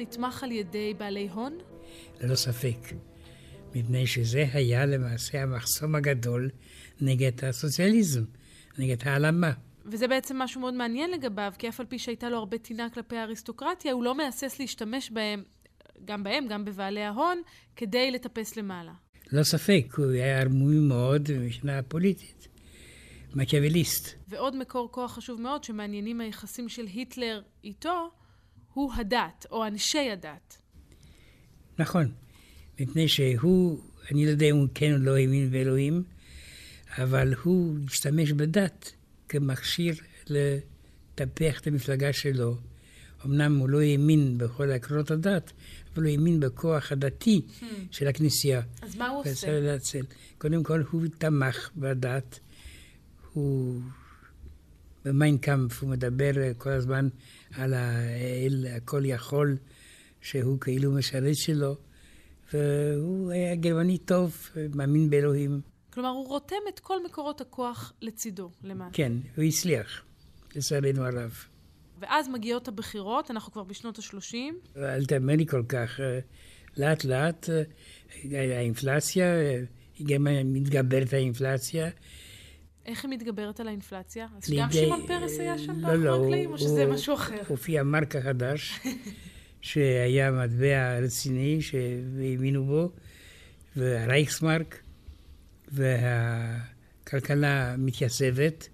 נתמך 0.04 0.44
על 0.44 0.52
ידי 0.52 0.94
בעלי 0.98 1.30
הון? 1.34 1.58
ללא 2.22 2.36
ספק. 2.36 2.78
מפני 3.76 4.08
שזה 4.08 4.46
היה 4.54 4.86
למעשה 4.86 5.44
המחסום 5.44 5.96
הגדול 5.96 6.50
נגד 7.02 7.46
הסוציאליזם, 7.46 8.24
נגד 8.78 9.08
העלמה. 9.08 9.52
וזה 9.86 10.08
בעצם 10.08 10.38
משהו 10.38 10.62
מאוד 10.62 10.74
מעניין 10.74 11.12
לגביו, 11.12 11.54
כי 11.58 11.70
אף 11.70 11.80
על 11.80 11.86
פי 11.86 12.00
שהייתה 12.00 12.30
לו 12.30 12.38
הרבה 12.38 12.58
טינה 12.58 12.90
כלפי 12.90 13.18
האריסטוקרטיה, 13.18 13.94
הוא 13.94 14.04
לא 14.04 14.16
מהסס 14.16 14.60
להשתמש 14.60 15.12
בהם, 15.12 15.44
גם 16.06 16.24
בהם, 16.24 16.48
גם 16.48 16.66
בבעלי 16.66 17.04
ההון, 17.04 17.42
כדי 17.76 18.12
לטפס 18.12 18.58
למעלה. 18.58 18.94
ללא 19.32 19.44
ספק, 19.44 19.86
הוא 19.98 20.12
היה 20.12 20.40
ערמומי 20.40 20.80
מאוד 20.80 21.30
מבחינה 21.40 21.84
פוליטית. 21.84 22.48
מקיאווליסט. 23.36 24.10
ועוד 24.28 24.56
מקור 24.56 24.92
כוח 24.92 25.12
חשוב 25.12 25.42
מאוד 25.42 25.64
שמעניינים 25.64 26.22
היחסים 26.22 26.70
של 26.70 26.86
היטלר 26.86 27.42
איתו, 27.64 28.12
הוא 28.74 28.94
הדת, 28.94 29.46
או 29.52 29.68
אנשי 29.68 30.10
הדת. 30.12 30.58
נכון, 31.80 32.12
מפני 32.80 33.08
שהוא, 33.08 33.80
אני 34.12 34.26
לא 34.26 34.32
יודע 34.32 34.46
אם 34.46 34.56
הוא 34.56 34.68
כן 34.74 34.94
או 34.94 34.98
לא 34.98 35.18
האמין 35.18 35.52
באלוהים, 35.52 36.04
אבל 36.98 37.34
הוא 37.44 37.78
השתמש 37.88 38.32
בדת 38.32 38.92
כמכשיר 39.30 39.96
לטפח 40.28 41.60
את 41.60 41.68
המפלגה 41.68 42.14
שלו. 42.14 42.58
אמנם 43.26 43.58
הוא 43.58 43.70
לא 43.70 43.82
האמין 43.82 44.38
בכל 44.38 44.72
עקרונות 44.72 45.12
הדת, 45.12 45.52
אבל 45.94 46.04
הוא 46.04 46.12
האמין 46.12 46.40
בכוח 46.40 46.92
הדתי 46.92 47.42
Hmm. 47.48 47.64
של 47.92 48.08
הכנסייה. 48.08 48.62
אז 48.82 48.96
מה 48.96 49.10
הוא 49.10 49.20
עושה? 49.20 49.60
להצל. 49.60 50.06
קודם 50.38 50.64
כל, 50.64 50.84
הוא 50.92 51.02
תמך 51.18 51.70
בדת. 51.76 52.40
הוא... 53.34 53.82
במיינקאמפ 55.06 55.82
הוא 55.82 55.90
מדבר 55.90 56.32
כל 56.58 56.70
הזמן 56.70 57.08
על 57.58 57.74
האל 57.74 58.66
הכל 58.76 59.02
יכול, 59.06 59.58
שהוא 60.22 60.60
כאילו 60.60 60.92
משרת 60.92 61.36
שלו, 61.36 61.76
והוא 62.54 63.32
היה 63.32 63.56
גרמני 63.56 63.98
טוב, 63.98 64.50
מאמין 64.76 65.10
באלוהים. 65.10 65.62
כלומר, 65.94 66.10
הוא 66.10 66.28
רותם 66.28 66.56
את 66.70 66.80
כל 66.80 67.04
מקורות 67.06 67.42
הכוח 67.42 67.94
לצידו, 68.02 68.50
למעשה. 68.64 68.94
כן, 68.94 69.14
הוא 69.38 69.44
הצליח, 69.44 70.04
לצערנו 70.56 71.06
הרב. 71.06 71.46
ואז 72.00 72.30
מגיעות 72.30 72.68
הבחירות, 72.68 73.32
אנחנו 73.32 73.52
כבר 73.52 73.64
בשנות 73.64 74.00
ה-30. 74.00 74.36
אל 74.78 75.06
תאמר 75.06 75.36
לי 75.36 75.46
כל 75.46 75.64
כך, 75.70 76.00
אה, 76.00 76.20
לאט 76.78 77.04
לאט 77.04 77.50
אה, 77.50 78.58
האינפלציה, 78.58 79.26
אה, 79.26 79.62
גרמניה 80.02 80.44
מתגברת 80.44 81.14
האינפלציה. 81.14 81.90
איך 82.86 83.06
היא 83.06 83.12
מתגברת 83.12 83.60
על 83.60 83.68
האינפלציה? 83.68 84.28
אז 84.38 84.50
לידי- 84.50 84.62
גם 84.62 84.72
שמעון 84.72 85.08
פרס 85.08 85.40
היה 85.40 85.58
שם 85.58 85.80
לא, 85.80 85.96
לא, 85.96 86.26
הקלעים, 86.26 86.52
או 86.52 86.58
שזה 86.58 86.86
משהו 86.86 87.14
אחר? 87.16 87.42
הופיע 87.48 87.84
מרקה 87.84 88.22
חדש, 88.22 88.80
שהיה 89.62 90.32
מטבע 90.32 91.00
רציני 91.00 91.62
שהאמינו 91.62 92.66
בו, 92.66 92.92
והרייכסמרק, 93.76 94.80
והכלכלה 97.04 97.76
מתייצבת, 97.78 98.68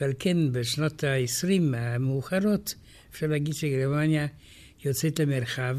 ועל 0.00 0.12
כן 0.18 0.52
בשנות 0.52 1.04
ה-20 1.04 1.46
המאוחרות 1.76 2.74
אפשר 3.10 3.26
להגיד 3.26 3.54
שגרמניה 3.54 4.26
יוצאת 4.84 5.20
למרחב, 5.20 5.78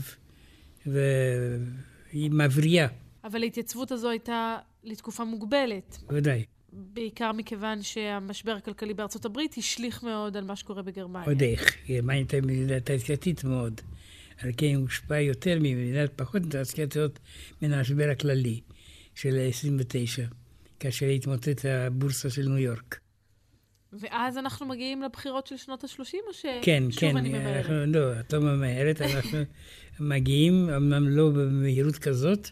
והיא 0.86 2.32
מבריאה, 2.32 2.88
אבל 3.24 3.44
ההתייצבות 3.44 3.92
הזו 3.92 4.10
הייתה 4.10 4.58
לתקופה 4.84 5.24
מוגבלת, 5.24 5.98
ודאי. 6.10 6.44
בעיקר 6.74 7.32
מכיוון 7.32 7.84
שהמשבר 7.84 8.52
הכלכלי 8.52 8.94
בארצות 8.94 9.26
הברית 9.26 9.56
השליך 9.58 10.04
מאוד 10.04 10.38
על 10.38 10.44
מה 10.44 10.56
שקורה 10.56 10.82
בגרמניה. 10.82 11.26
עוד 11.26 11.42
איך, 11.42 11.76
גרמניה 11.90 12.20
הייתה 12.20 12.42
מדינה 12.42 12.80
תעשייתית 12.80 13.44
מאוד. 13.44 13.82
על 14.38 14.52
כן 14.58 14.66
היא 14.66 14.78
הושפעה 14.78 15.22
יותר 15.22 15.58
ממדינת 15.60 16.12
פחות 16.16 16.42
תעשייתיות 16.50 17.20
מן 17.62 17.74
המשבר 17.74 18.10
הכללי 18.12 18.60
של 19.16 19.48
29, 19.50 20.26
כאשר 20.80 21.06
התמוטט 21.06 21.66
הבורסה 21.66 22.30
של 22.30 22.42
ניו 22.42 22.58
יורק. 22.58 23.00
ואז 23.94 24.38
אנחנו 24.38 24.66
מגיעים 24.66 25.02
לבחירות 25.02 25.48
של 25.48 25.58
שנות 25.58 25.84
ה-30, 25.84 25.98
או 26.28 26.34
ששוב 26.34 26.52
כן, 26.62 26.84
כן, 26.98 27.18
אני 27.18 27.30
ממהרת? 27.30 27.66
אנחנו, 27.66 27.86
לא, 27.86 28.20
את 28.20 28.34
לא 28.34 28.40
ממהרת, 28.40 29.02
אנחנו 29.02 29.40
מגיעים, 30.00 30.70
אמנם 30.70 31.08
לא 31.08 31.30
במהירות 31.30 31.96
כזאת, 31.96 32.50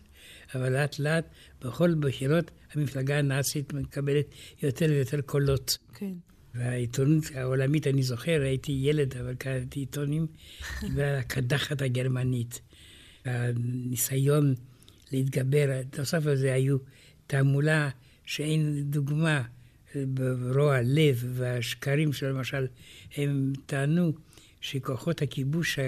אבל 0.55 0.73
לאט 0.73 0.99
לאט 0.99 1.25
בכל 1.61 1.93
בחירות 1.93 2.51
המפלגה 2.73 3.17
הנאצית 3.17 3.73
מקבלת 3.73 4.25
יותר 4.63 4.85
ויותר 4.89 5.21
קולות. 5.21 5.77
כן. 5.93 6.13
והעיתונות 6.55 7.23
העולמית, 7.35 7.87
אני 7.87 8.03
זוכר, 8.03 8.41
הייתי 8.41 8.71
ילד, 8.71 9.17
אבל 9.17 9.35
קראתי 9.35 9.79
עיתונים, 9.79 10.27
על 10.81 10.99
הקדחת 10.99 11.81
הגרמנית. 11.81 12.61
הניסיון 13.25 14.53
להתגבר, 15.11 15.81
נוסף 15.97 16.27
על 16.27 16.35
זה 16.35 16.53
היו 16.53 16.77
תעמולה 17.27 17.89
שאין 18.25 18.83
דוגמה 18.83 19.41
ברוע 19.95 20.81
לב 20.83 21.23
והשקרים 21.33 22.13
שלו, 22.13 22.29
למשל, 22.29 22.67
הם 23.15 23.53
טענו 23.65 24.13
שכוחות 24.61 25.21
הכיבוש 25.21 25.79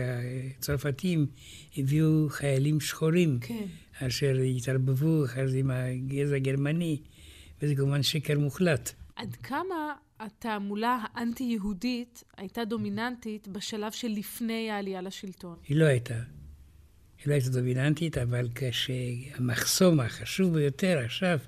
הצרפתיים 0.58 1.26
הביאו 1.78 2.30
חיילים 2.30 2.80
שחורים, 2.80 3.38
כן. 3.42 3.66
אשר 4.08 4.36
התערבבו 4.58 5.26
אחר 5.26 5.48
זה 5.48 5.58
עם 5.58 5.72
הגזע 5.72 6.36
הגרמני, 6.36 6.98
וזה 7.62 7.76
כמובן 7.76 8.04
שקר 8.04 8.40
מוחלט. 8.40 8.92
עד 9.16 9.36
כמה 9.36 9.94
התעמולה 10.20 10.98
האנטי-יהודית 11.14 12.24
הייתה 12.38 12.66
דומיננטית 12.66 13.48
בשלב 13.48 13.92
שלפני 13.92 14.72
העלייה 14.72 15.02
לשלטון? 15.02 15.56
היא 15.68 15.78
לא 15.78 15.86
הייתה. 15.86 16.14
היא 16.14 17.28
לא 17.28 17.34
הייתה 17.34 17.50
דומיננטית, 17.50 18.18
אבל 18.18 18.48
כשהמחסום 18.56 20.00
החשוב 20.00 20.54
ביותר 20.54 21.00
עכשיו 21.06 21.40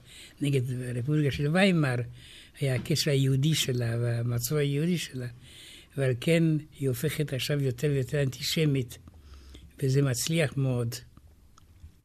נגד 0.42 0.62
הרפובליקה 0.96 1.32
של 1.32 1.48
ויימאר 1.54 1.96
היה 2.60 2.76
הקשר 2.76 3.12
היהודי 3.12 3.56
שלה 3.56 3.98
והמצור 4.02 4.58
היהודי 4.58 4.98
שלה, 4.98 5.28
ועל 5.98 6.14
כן 6.22 6.44
היא 6.80 6.90
הופכת 6.90 7.34
עכשיו 7.34 7.64
יותר 7.64 7.88
ויותר 7.92 8.24
אנטישמית, 8.24 8.98
וזה 9.84 10.02
מצליח 10.02 10.58
מאוד. 10.58 10.96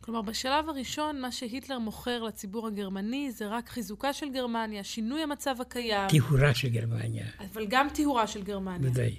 כלומר, 0.06 0.22
בשלב 0.22 0.68
הראשון, 0.68 1.20
מה 1.20 1.32
שהיטלר 1.32 1.78
מוכר 1.78 2.22
לציבור 2.22 2.66
הגרמני 2.66 3.30
זה 3.30 3.46
רק 3.46 3.68
חיזוקה 3.68 4.12
של 4.12 4.26
גרמניה, 4.32 4.84
שינוי 4.84 5.22
המצב 5.22 5.56
הקיים, 5.60 6.08
טיהורה 6.08 6.54
של 6.54 6.68
גרמניה, 6.68 7.26
אבל 7.40 7.66
גם 7.68 7.88
טיהורה 7.94 8.26
של 8.26 8.42
גרמניה. 8.42 8.90
ודאי. 8.90 9.16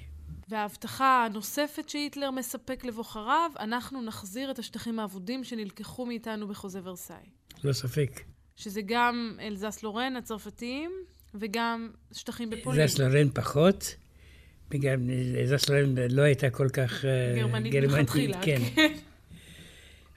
וההבטחה 0.49 1.25
הנוספת 1.25 1.89
שהיטלר 1.89 2.31
מספק 2.31 2.85
לבוחריו, 2.85 3.51
אנחנו 3.59 4.01
נחזיר 4.01 4.51
את 4.51 4.59
השטחים 4.59 4.99
האבודים 4.99 5.43
שנלקחו 5.43 6.05
מאיתנו 6.05 6.47
בחוזה 6.47 6.79
ורסאי. 6.83 7.15
לא 7.63 7.73
ספק. 7.73 8.21
שזה 8.55 8.81
גם 8.85 9.38
אלזס 9.41 9.83
לורן 9.83 10.15
הצרפתיים, 10.15 10.91
וגם 11.35 11.89
שטחים 12.11 12.49
בפולין. 12.49 12.88
זס 12.88 12.99
לורן 12.99 13.29
פחות, 13.29 13.95
וגם 14.71 15.09
זס 15.45 15.69
לורן 15.69 15.95
לא 16.09 16.21
הייתה 16.21 16.49
כל 16.49 16.69
כך 16.69 17.05
אה, 17.05 17.33
גרמנית 17.35 17.73
מלכתחילה, 17.73 18.41
כן. 18.41 18.61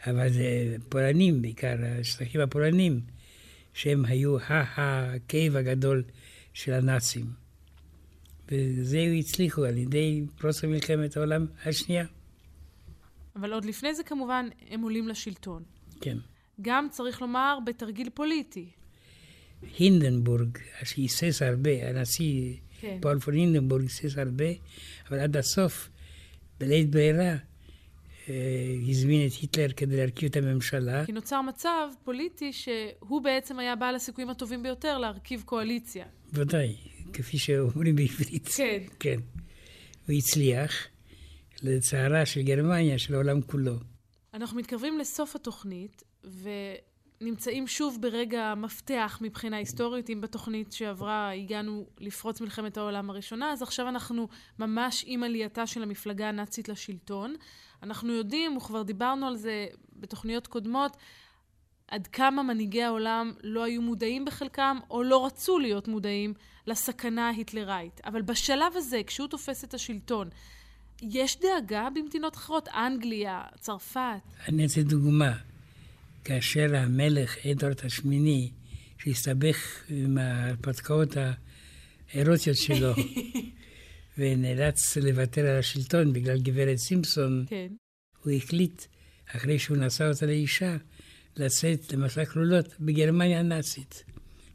אבל 0.07 0.29
זה 0.29 0.77
פולנים, 0.89 1.43
בעיקר 1.43 1.77
השטחים 2.01 2.41
הפולנים, 2.41 3.01
שהם 3.75 4.05
היו 4.05 4.37
הכאב 4.41 5.57
הגדול 5.57 6.03
של 6.53 6.73
הנאצים. 6.73 7.27
וזה 8.49 8.99
הצליחו 9.19 9.65
על 9.65 9.77
ידי 9.77 10.23
פרוץ 10.39 10.65
מלחמת 10.65 11.17
העולם 11.17 11.47
השנייה. 11.65 12.05
אבל 13.37 13.53
עוד 13.53 13.65
לפני 13.65 13.95
זה 13.95 14.03
כמובן 14.03 14.49
הם 14.71 14.81
עולים 14.81 15.09
לשלטון. 15.09 15.63
כן. 16.01 16.17
גם, 16.61 16.87
צריך 16.91 17.21
לומר, 17.21 17.59
בתרגיל 17.67 18.11
פוליטי. 18.15 18.71
הינדנבורג, 19.79 20.59
שהיסס 20.85 21.43
הרבה, 21.43 21.89
הנשיא 21.89 22.57
כן. 22.81 22.99
פול 23.03 23.21
פון 23.21 23.35
הינדנבורג 23.35 23.83
היסס 23.83 24.19
הרבה, 24.19 24.45
אבל 25.09 25.21
עד 25.21 25.37
הסוף, 25.37 25.91
בלית 26.61 26.91
ברירה, 26.91 27.37
אה, 28.31 28.91
הזמין 28.91 29.27
את 29.27 29.33
היטלר 29.33 29.73
כדי 29.77 29.97
להרכיב 29.97 30.29
את 30.31 30.37
הממשלה. 30.37 31.07
כי 31.07 31.13
נוצר 31.13 31.41
מצב 31.41 31.89
פוליטי 32.05 32.53
שהוא 32.53 33.23
בעצם 33.23 33.59
היה 33.59 33.77
בעל 33.77 33.95
הסיכויים 33.95 34.31
הטובים 34.31 34.63
ביותר 34.63 34.99
להרכיב 34.99 35.43
קואליציה. 35.47 36.05
ודאי, 36.33 36.77
כפי 37.13 37.39
שאומרים 37.39 37.97
בעברית. 37.97 38.49
כן. 38.57 38.83
כן. 39.01 39.21
הוא 40.07 40.17
הצליח, 40.17 40.73
לצערה 41.63 42.27
של 42.27 42.43
גרמניה, 42.43 42.99
של 42.99 43.15
העולם 43.15 43.43
כולו. 43.43 43.75
אנחנו 44.35 44.59
מתקרבים 44.59 44.99
לסוף 44.99 45.37
התוכנית, 45.37 46.03
ונמצאים 47.21 47.67
שוב 47.67 47.99
ברגע 48.01 48.55
מפתח 48.57 49.19
מבחינה 49.21 49.57
היסטורית. 49.57 50.11
אם 50.11 50.21
בתוכנית 50.21 50.73
שעברה 50.73 51.33
הגענו 51.33 51.87
לפרוץ 51.99 52.41
מלחמת 52.41 52.77
העולם 52.77 53.11
הראשונה, 53.11 53.53
אז 53.53 53.63
עכשיו 53.63 53.89
אנחנו 53.89 54.29
ממש 54.59 55.05
עם 55.07 55.23
עלייתה 55.23 55.67
של 55.67 55.83
המפלגה 55.83 56.29
הנאצית 56.29 56.69
לשלטון. 56.69 57.35
אנחנו 57.83 58.13
יודעים, 58.13 58.57
וכבר 58.57 58.83
דיברנו 58.83 59.27
על 59.27 59.37
זה 59.37 59.67
בתוכניות 59.97 60.47
קודמות, 60.47 60.97
עד 61.89 62.07
כמה 62.07 62.43
מנהיגי 62.43 62.83
העולם 62.83 63.33
לא 63.43 63.65
היו 63.65 63.83
מודעים 63.83 64.25
בחלקם, 64.25 64.79
או 64.91 65.03
לא 65.03 65.27
רצו 65.27 65.59
להיות 65.59 65.89
מודעים 65.89 66.35
לסכנה 66.67 67.29
ההיטלראית. 67.29 68.01
אבל 68.05 68.23
בשלב 68.23 68.73
הזה, 68.77 69.01
כשהוא 69.07 69.29
תופס 69.29 69.65
את 69.65 69.75
השלטון, 69.75 70.29
יש 71.03 71.41
דאגה 71.41 71.89
במדינות 71.95 72.37
אחרות? 72.37 72.69
אנגליה, 72.69 73.43
צרפת? 73.61 74.01
אני 74.49 74.63
אעשה 74.63 74.83
דוגמה. 74.83 75.33
כאשר 76.25 76.77
המלך 76.77 77.47
אדוארד 77.47 77.81
השמיני, 77.85 78.51
שהסתבך 78.99 79.83
עם 79.89 80.19
ההרפתקאות 80.19 81.17
האירוטיות 82.13 82.57
שלו, 82.57 82.93
ונאלץ 84.21 84.97
לוותר 84.97 85.47
על 85.47 85.59
השלטון 85.59 86.13
בגלל 86.13 86.41
גברת 86.41 86.77
סימפסון, 86.77 87.45
כן. 87.49 87.67
הוא 88.25 88.33
החליט, 88.33 88.83
אחרי 89.37 89.59
שהוא 89.59 89.77
נשא 89.77 90.09
אותה 90.09 90.27
לאישה, 90.27 90.77
לצאת 91.37 91.93
למסע 91.93 92.25
כלולות 92.25 92.67
בגרמניה 92.81 93.41
הנאצית. 93.41 94.05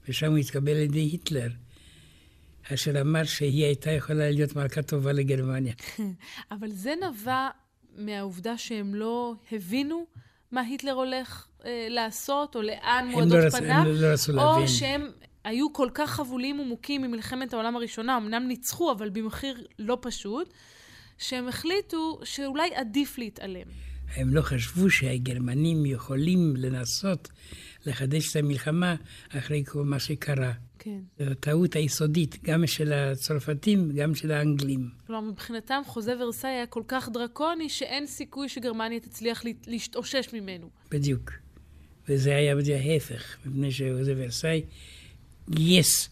ושם 0.09 0.31
הוא 0.31 0.37
התקבל 0.37 0.71
על 0.71 0.81
ידי 0.81 0.99
היטלר, 0.99 1.49
אשר 2.73 3.01
אמר 3.01 3.23
שהיא 3.23 3.65
הייתה 3.65 3.91
יכולה 3.91 4.29
להיות 4.31 4.55
מלכה 4.55 4.81
טובה 4.81 5.11
לגרמניה. 5.11 5.73
אבל 6.51 6.71
זה 6.71 6.93
נבע 7.01 7.49
מהעובדה 7.95 8.57
שהם 8.57 8.95
לא 8.95 9.33
הבינו 9.51 10.05
מה 10.51 10.61
היטלר 10.61 10.91
הולך 10.91 11.47
אה, 11.65 11.87
לעשות, 11.89 12.55
או 12.55 12.61
לאן 12.61 13.07
מועדות 13.11 13.43
לא 13.43 13.49
פניו, 13.49 13.83
לא 13.85 14.07
רצו 14.07 14.31
או 14.31 14.37
להבין. 14.37 14.67
שהם 14.67 15.07
היו 15.45 15.73
כל 15.73 15.89
כך 15.93 16.09
חבולים 16.11 16.59
ומוכים 16.59 17.01
ממלחמת 17.01 17.53
העולם 17.53 17.75
הראשונה, 17.75 18.17
אמנם 18.17 18.47
ניצחו, 18.47 18.91
אבל 18.91 19.09
במחיר 19.09 19.65
לא 19.79 19.97
פשוט, 20.01 20.53
שהם 21.17 21.47
החליטו 21.47 22.19
שאולי 22.23 22.75
עדיף 22.75 23.17
להתעלם. 23.17 23.67
הם 24.15 24.33
לא 24.33 24.41
חשבו 24.41 24.89
שהגרמנים 24.89 25.85
יכולים 25.85 26.53
לנסות 26.57 27.29
לחדש 27.85 28.31
את 28.31 28.43
המלחמה 28.43 28.95
אחרי 29.29 29.63
כל 29.65 29.83
מה 29.83 29.99
שקרה. 29.99 30.51
כן. 30.79 30.99
זו 31.19 31.31
הטעות 31.31 31.75
היסודית, 31.75 32.43
גם 32.43 32.67
של 32.67 32.93
הצרפתים, 32.93 33.91
גם 33.95 34.15
של 34.15 34.31
האנגלים. 34.31 34.89
כלומר, 35.07 35.31
מבחינתם 35.31 35.81
חוזה 35.85 36.13
ורסאי 36.19 36.49
היה 36.49 36.65
כל 36.65 36.83
כך 36.87 37.09
דרקוני, 37.09 37.69
שאין 37.69 38.07
סיכוי 38.07 38.49
שגרמניה 38.49 38.99
תצליח 38.99 39.45
לה- 39.45 39.51
להתאושש 39.67 40.27
ממנו. 40.33 40.69
בדיוק. 40.91 41.31
וזה 42.09 42.35
היה 42.35 42.55
בדיוק 42.55 42.79
ההפך, 42.79 43.37
מפני 43.45 43.71
שחוזה 43.71 44.13
ורסאי 44.17 44.61
גייס 45.49 46.09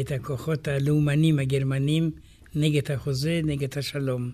את 0.00 0.12
הכוחות 0.12 0.68
הלאומנים 0.68 1.38
הגרמנים 1.38 2.10
נגד 2.54 2.92
החוזה, 2.92 3.40
נגד 3.44 3.78
השלום. 3.78 4.30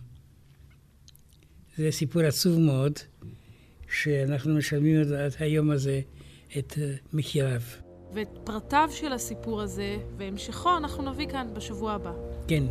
זה 1.77 1.91
סיפור 1.91 2.23
עצוב 2.23 2.59
מאוד, 2.59 2.93
שאנחנו 3.91 4.55
משלמים 4.55 5.01
עד 5.01 5.33
היום 5.39 5.71
הזה 5.71 6.01
את 6.59 6.75
אה, 6.79 6.95
מחיריו. 7.13 7.61
ואת 8.15 8.29
פרטיו 8.45 8.89
של 8.93 9.13
הסיפור 9.13 9.61
הזה 9.61 9.97
והמשכו 10.17 10.77
אנחנו 10.77 11.13
נביא 11.13 11.27
כאן 11.27 11.49
בשבוע 11.55 11.93
הבא. 11.93 12.13
כן. 12.49 12.65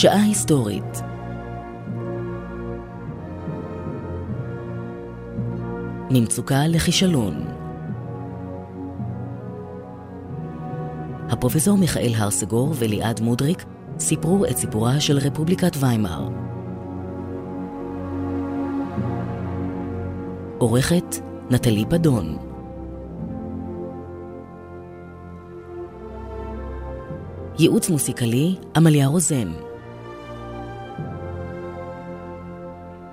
שעה 0.00 0.22
היסטורית. 0.22 1.02
ממצוקה 6.10 6.66
לכישלון. 6.68 7.44
הפרופסור 11.30 11.78
מיכאל 11.78 12.12
הרסגור 12.16 12.74
וליעד 12.78 13.20
מודריק 13.20 13.64
סיפרו 13.98 14.44
את 14.44 14.56
סיפורה 14.56 15.00
של 15.00 15.18
רפובליקת 15.18 15.72
ויימאר. 15.80 16.28
עורכת 20.58 21.16
נטלי 21.50 21.84
פדון. 21.88 22.36
ייעוץ 27.58 27.90
מוסיקלי 27.90 28.56
עמליה 28.76 29.06
רוזן 29.06 29.52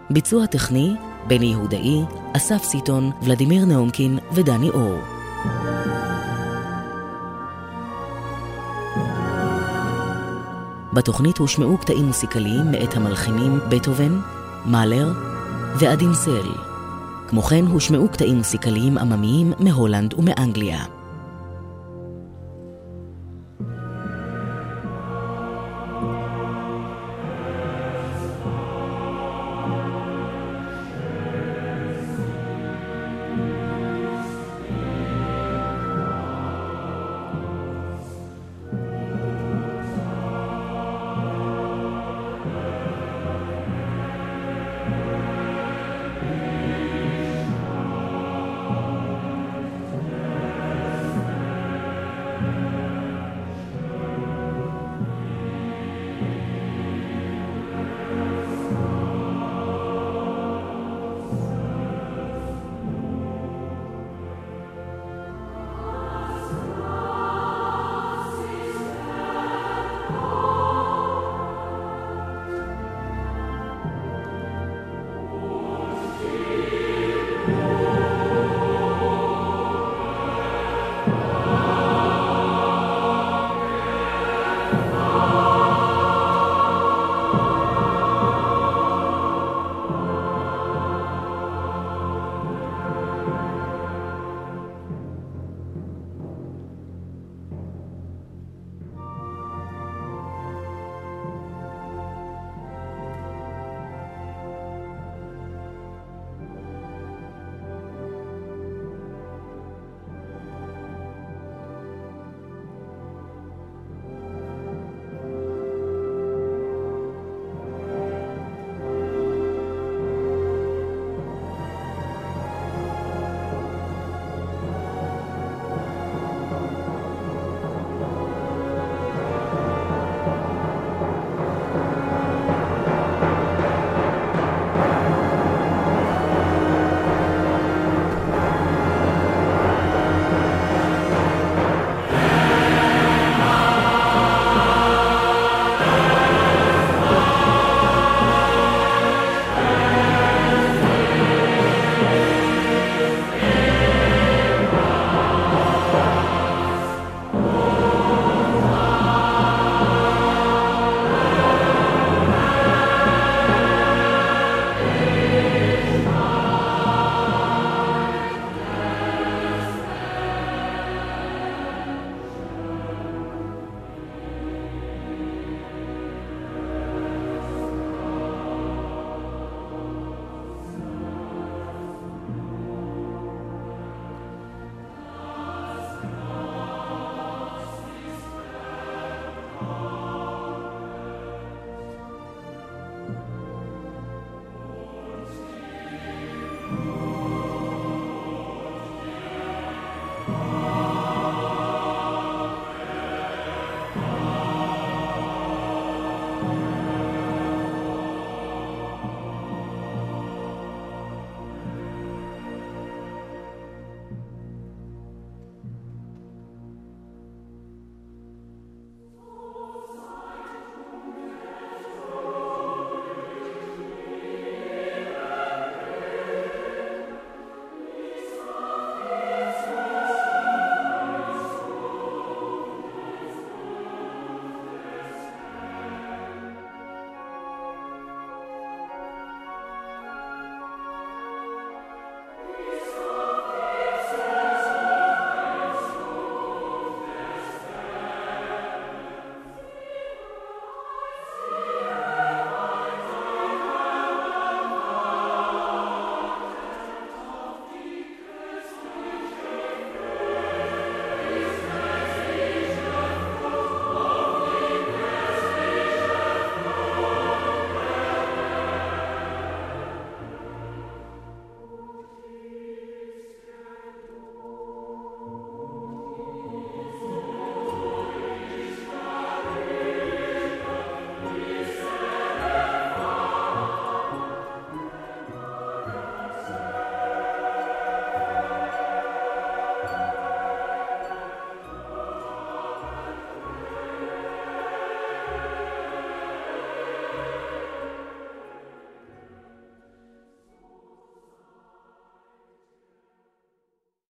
ביצוע 0.10 0.45
טכני 0.45 0.95
בני 1.28 1.45
יהודאי, 1.45 2.01
אסף 2.38 2.64
סיטון, 2.64 3.12
ולדימיר 3.22 3.66
נאומקין 3.66 4.20
ודני 4.32 4.70
אור. 4.70 4.97
בתוכנית 10.93 11.38
הושמעו 11.38 11.78
קטעים 11.78 12.05
מוסיקליים 12.05 12.72
מאת 12.72 12.95
המלחינים 12.95 13.60
בטהובן, 13.70 14.20
מאלר 14.66 15.12
ואדינסל. 15.80 16.47
כמו 17.28 17.41
כן 17.41 17.66
הושמעו 17.66 18.10
קטעים 18.10 18.38
מוסיקליים 18.38 18.97
עממיים 18.97 19.53
מהולנד 19.60 20.14
ומאנגליה. 20.18 20.97